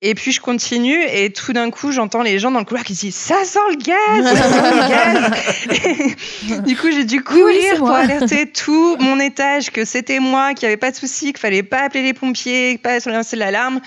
[0.03, 2.95] Et puis, je continue et tout d'un coup, j'entends les gens dans le couloir qui
[2.95, 6.15] disent, ça sent le gaz, ça sent
[6.49, 6.63] le gaz.
[6.67, 7.99] du coup, j'ai dû courir pour moi.
[7.99, 11.63] alerter tout mon étage que c'était moi, qu'il n'y avait pas de souci, qu'il fallait
[11.63, 13.81] pas appeler les pompiers, pas lancer l'alarme.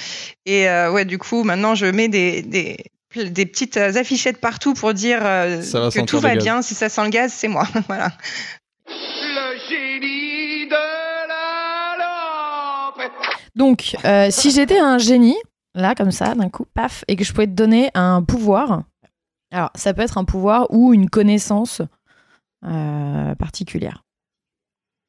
[0.45, 2.77] Et euh, ouais, du coup, maintenant, je mets des, des,
[3.15, 6.43] des petites euh, affichettes partout pour dire euh, que tout va gaz.
[6.43, 6.61] bien.
[6.61, 7.67] Si ça sent le gaz, c'est moi.
[7.87, 8.11] voilà.
[8.87, 13.11] Le génie de la lampe.
[13.55, 15.37] Donc, euh, si j'étais un génie,
[15.75, 18.83] là, comme ça, d'un coup, paf, et que je pouvais te donner un pouvoir,
[19.51, 21.81] alors ça peut être un pouvoir ou une connaissance
[22.65, 24.03] euh, particulière.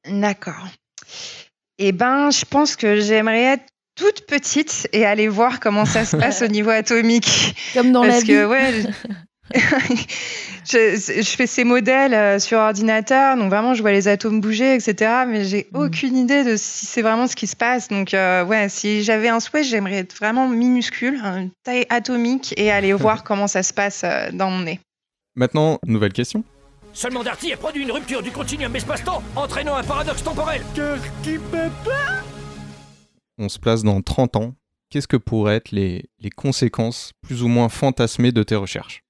[0.08, 0.66] D'accord.
[1.78, 3.66] Eh ben, je pense que j'aimerais être
[3.96, 7.54] toute petite et aller voir comment ça se passe au niveau atomique.
[7.74, 8.28] Comme dans la Parce vie.
[8.28, 8.82] que, ouais,
[10.70, 15.24] je, fais ces modèles euh, sur ordinateur, donc vraiment, je vois les atomes bouger, etc.
[15.28, 15.78] Mais j'ai Mm.
[15.78, 17.88] aucune idée de si c'est vraiment ce qui se passe.
[17.88, 22.70] Donc, euh, ouais, si j'avais un souhait, j'aimerais être vraiment minuscule, une taille atomique, et
[22.70, 24.80] aller voir comment ça se passe euh, dans mon nez.
[25.36, 26.44] Maintenant, nouvelle question.
[26.92, 30.62] Seulement Darty a produit une rupture du continuum espace-temps, entraînant un paradoxe temporel.
[30.76, 32.22] Qu'est-ce qui peut pas
[33.38, 34.54] On se place dans 30 ans.
[34.90, 39.04] Qu'est-ce que pourraient être les, les conséquences plus ou moins fantasmées de tes recherches?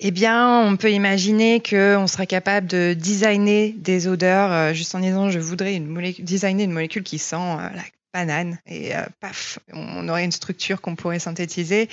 [0.00, 5.00] Eh bien, on peut imaginer qu'on sera capable de designer des odeurs euh, juste en
[5.00, 7.82] disant je voudrais une molécule, designer une molécule qui sent euh, la
[8.14, 11.88] banane et euh, paf, on aurait une structure qu'on pourrait synthétiser.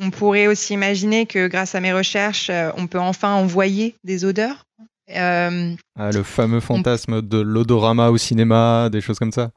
[0.00, 4.64] On pourrait aussi imaginer que grâce à mes recherches, on peut enfin envoyer des odeurs.
[5.14, 5.50] Ah,
[5.98, 9.50] Le fameux fantasme de l'odorama au cinéma, des choses comme ça?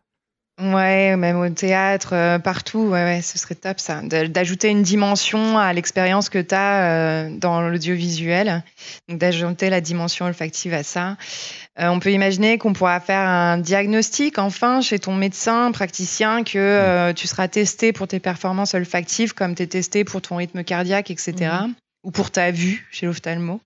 [0.60, 5.58] Ouais, même au théâtre, euh, partout, ouais, ouais, ce serait top ça, d'ajouter une dimension
[5.58, 8.64] à l'expérience que tu as dans l'audiovisuel,
[9.10, 11.18] donc d'ajouter la dimension olfactive à ça.
[11.78, 16.58] Euh, on peut imaginer qu'on pourra faire un diagnostic enfin chez ton médecin, praticien, que
[16.58, 20.64] euh, tu seras testé pour tes performances olfactives comme tu es testé pour ton rythme
[20.64, 21.52] cardiaque, etc.
[22.04, 23.60] Ou pour ta vue chez l'ophtalmo.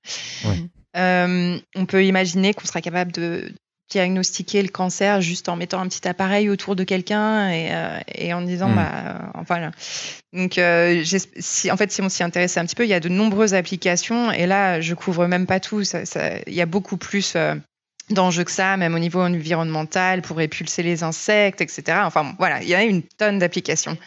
[0.45, 0.57] Ouais.
[0.97, 3.53] Euh, on peut imaginer qu'on sera capable de
[3.89, 8.33] diagnostiquer le cancer juste en mettant un petit appareil autour de quelqu'un et, euh, et
[8.33, 8.75] en disant Mm.
[8.75, 8.91] bah
[9.35, 9.71] euh, voilà
[10.33, 11.03] donc euh,
[11.39, 13.53] si en fait si on s'y intéressait un petit peu il y a de nombreuses
[13.55, 17.33] applications et là je couvre même pas tout ça, ça- il y a beaucoup plus
[17.35, 17.55] euh,
[18.11, 22.61] d'enjeux que ça même au niveau environnemental pour répulser les insectes etc enfin bon, voilà
[22.61, 23.97] il y a une tonne d'applications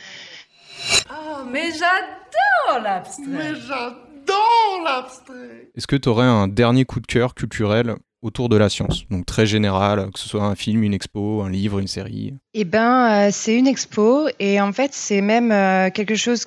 [1.11, 3.25] Oh, mais j'adore l'abstrait.
[3.29, 5.69] Mais j'adore l'abstrait.
[5.77, 9.05] Est-ce que tu aurais un dernier coup de cœur culturel autour de la science.
[9.11, 12.35] Donc très général, que ce soit un film, une expo, un livre, une série.
[12.55, 16.47] Eh ben, euh, c'est une expo et en fait, c'est même euh, quelque chose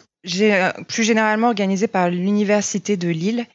[0.87, 3.45] plus généralement organisé par l'université de Lille.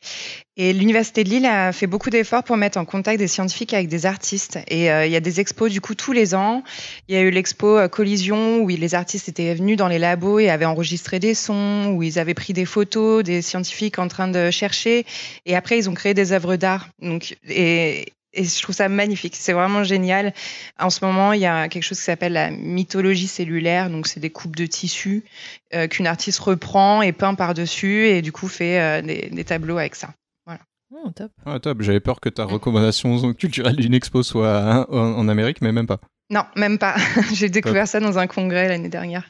[0.57, 3.89] Et l'université de Lille a fait beaucoup d'efforts pour mettre en contact des scientifiques avec
[3.89, 4.59] des artistes.
[4.69, 6.63] Et euh, il y a des expos du coup tous les ans.
[7.09, 10.39] Il y a eu l'expo euh, Collision où les artistes étaient venus dans les labos
[10.39, 14.29] et avaient enregistré des sons, où ils avaient pris des photos des scientifiques en train
[14.29, 15.07] de chercher.
[15.47, 16.89] Et après, ils ont créé des œuvres d'art.
[17.01, 19.37] Donc, et, et je trouve ça magnifique.
[19.37, 20.33] C'est vraiment génial.
[20.79, 23.91] En ce moment, il y a quelque chose qui s'appelle la mythologie cellulaire.
[23.91, 25.25] Donc, c'est des coupes de tissus
[25.75, 29.79] euh, qu'une artiste reprend et peint par-dessus et du coup fait euh, des, des tableaux
[29.79, 30.15] avec ça.
[30.47, 30.61] Voilà.
[30.93, 31.33] Oh, top.
[31.45, 35.61] Ah, top, j'avais peur que ta recommandation culturelle d'une expo soit hein, en, en Amérique,
[35.61, 36.01] mais même pas.
[36.31, 36.95] Non, même pas.
[37.35, 39.29] J'ai découvert ça dans un congrès l'année dernière.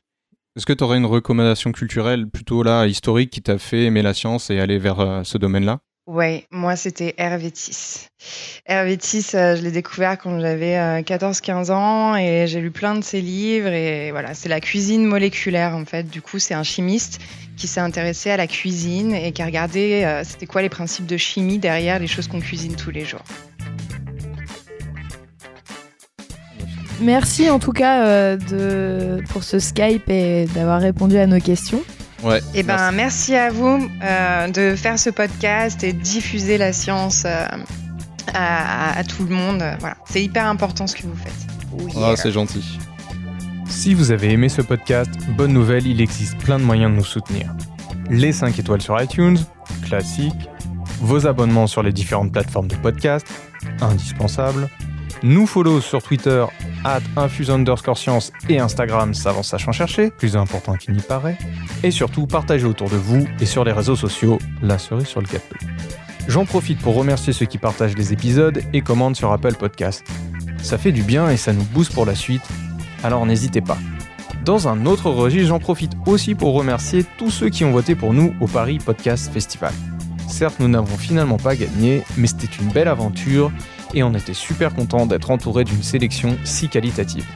[0.56, 4.12] Est-ce que tu aurais une recommandation culturelle plutôt là, historique, qui t'a fait aimer la
[4.12, 5.78] science et aller vers euh, ce domaine-là?
[6.10, 8.08] Ouais, moi c'était Hervétis.
[8.66, 13.04] Hervétis, euh, je l'ai découvert quand j'avais euh, 14-15 ans et j'ai lu plein de
[13.04, 16.10] ses livres et voilà, c'est la cuisine moléculaire en fait.
[16.10, 17.20] Du coup, c'est un chimiste
[17.56, 21.06] qui s'est intéressé à la cuisine et qui a regardé euh, c'était quoi les principes
[21.06, 23.22] de chimie derrière les choses qu'on cuisine tous les jours.
[27.00, 31.84] Merci en tout cas euh, de, pour ce Skype et d'avoir répondu à nos questions.
[32.22, 32.40] Ouais.
[32.54, 37.24] Eh ben, merci à vous euh, de faire ce podcast et de diffuser la science
[37.24, 37.46] euh,
[38.34, 39.62] à, à- à tout le monde.
[39.80, 41.96] Voilà, c'est hyper important ce que vous faites.
[41.96, 42.78] Ah, c'est gentil.
[43.68, 47.04] Si vous avez aimé ce podcast, bonne nouvelle, il existe plein de moyens de nous
[47.04, 47.54] soutenir.
[48.10, 49.38] Les 5 étoiles sur iTunes,
[49.86, 50.34] classique,
[51.00, 53.26] vos abonnements sur les différentes plateformes de podcast,
[53.80, 54.68] indispensable,
[55.22, 56.44] nous follow sur Twitter,
[56.84, 61.38] at infuse underscore science et Instagram savant sachant chercher, plus important qu'il n'y paraît,
[61.82, 65.26] et surtout partagez autour de vous et sur les réseaux sociaux, la cerise sur le
[65.26, 65.56] gâteau.
[66.28, 70.04] J'en profite pour remercier ceux qui partagent les épisodes et commandent sur Apple Podcast.
[70.62, 72.46] Ça fait du bien et ça nous booste pour la suite,
[73.02, 73.78] alors n'hésitez pas.
[74.44, 78.14] Dans un autre registre, j'en profite aussi pour remercier tous ceux qui ont voté pour
[78.14, 79.72] nous au Paris Podcast Festival.
[80.28, 83.50] Certes, nous n'avons finalement pas gagné, mais c'était une belle aventure
[83.94, 87.26] et on était super content d'être entouré d'une sélection si qualitative.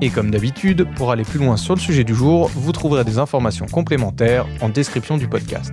[0.00, 3.18] Et comme d'habitude, pour aller plus loin sur le sujet du jour, vous trouverez des
[3.18, 5.72] informations complémentaires en description du podcast.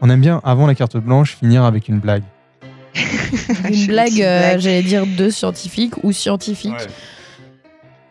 [0.00, 2.24] On aime bien, avant la carte blanche, finir avec une blague.
[3.70, 6.72] une blague, euh, j'allais dire de scientifique ou scientifique.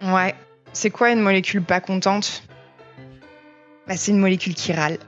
[0.02, 0.14] Ouais.
[0.14, 0.36] ouais.
[0.74, 2.44] C'est quoi une molécule pas contente?
[3.88, 5.00] Bah, C'est une molécule qui râle.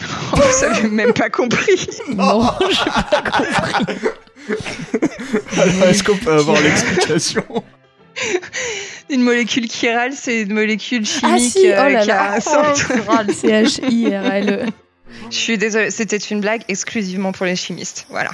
[0.00, 1.86] Vous avez même pas compris.
[2.08, 3.96] Non, j'ai pas compris.
[5.84, 7.44] Est-ce qu'on peut avoir l'explication?
[9.08, 11.66] Une molécule qui râle, c'est une molécule chimique ah, si.
[11.66, 12.38] oh là euh, là.
[12.46, 14.66] Oh, C-H-I-R-L-E.
[15.30, 18.06] Je suis désolée, c'était une blague exclusivement pour les chimistes.
[18.10, 18.30] Voilà.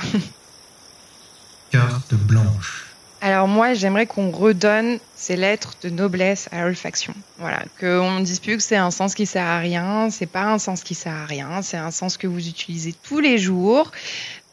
[1.70, 2.85] Carte blanche.
[3.26, 7.12] Alors moi, j'aimerais qu'on redonne ces lettres de noblesse à l'olfaction.
[7.38, 10.44] Voilà, qu'on ne dise plus que c'est un sens qui sert à rien, c'est pas
[10.44, 13.90] un sens qui sert à rien, c'est un sens que vous utilisez tous les jours.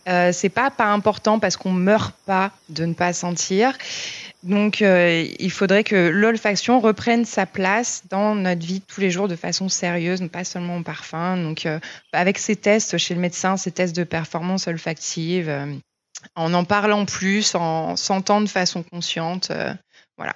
[0.09, 3.77] Euh, c'est pas pas important parce qu'on meurt pas de ne pas sentir.
[4.41, 9.27] Donc, euh, il faudrait que l'olfaction reprenne sa place dans notre vie tous les jours
[9.27, 11.37] de façon sérieuse, pas seulement en parfum.
[11.37, 11.79] Donc, euh,
[12.11, 15.67] avec ces tests chez le médecin, ces tests de performance olfactive, euh,
[16.35, 19.51] en en parlant plus, en sentant de façon consciente,
[20.17, 20.35] voilà.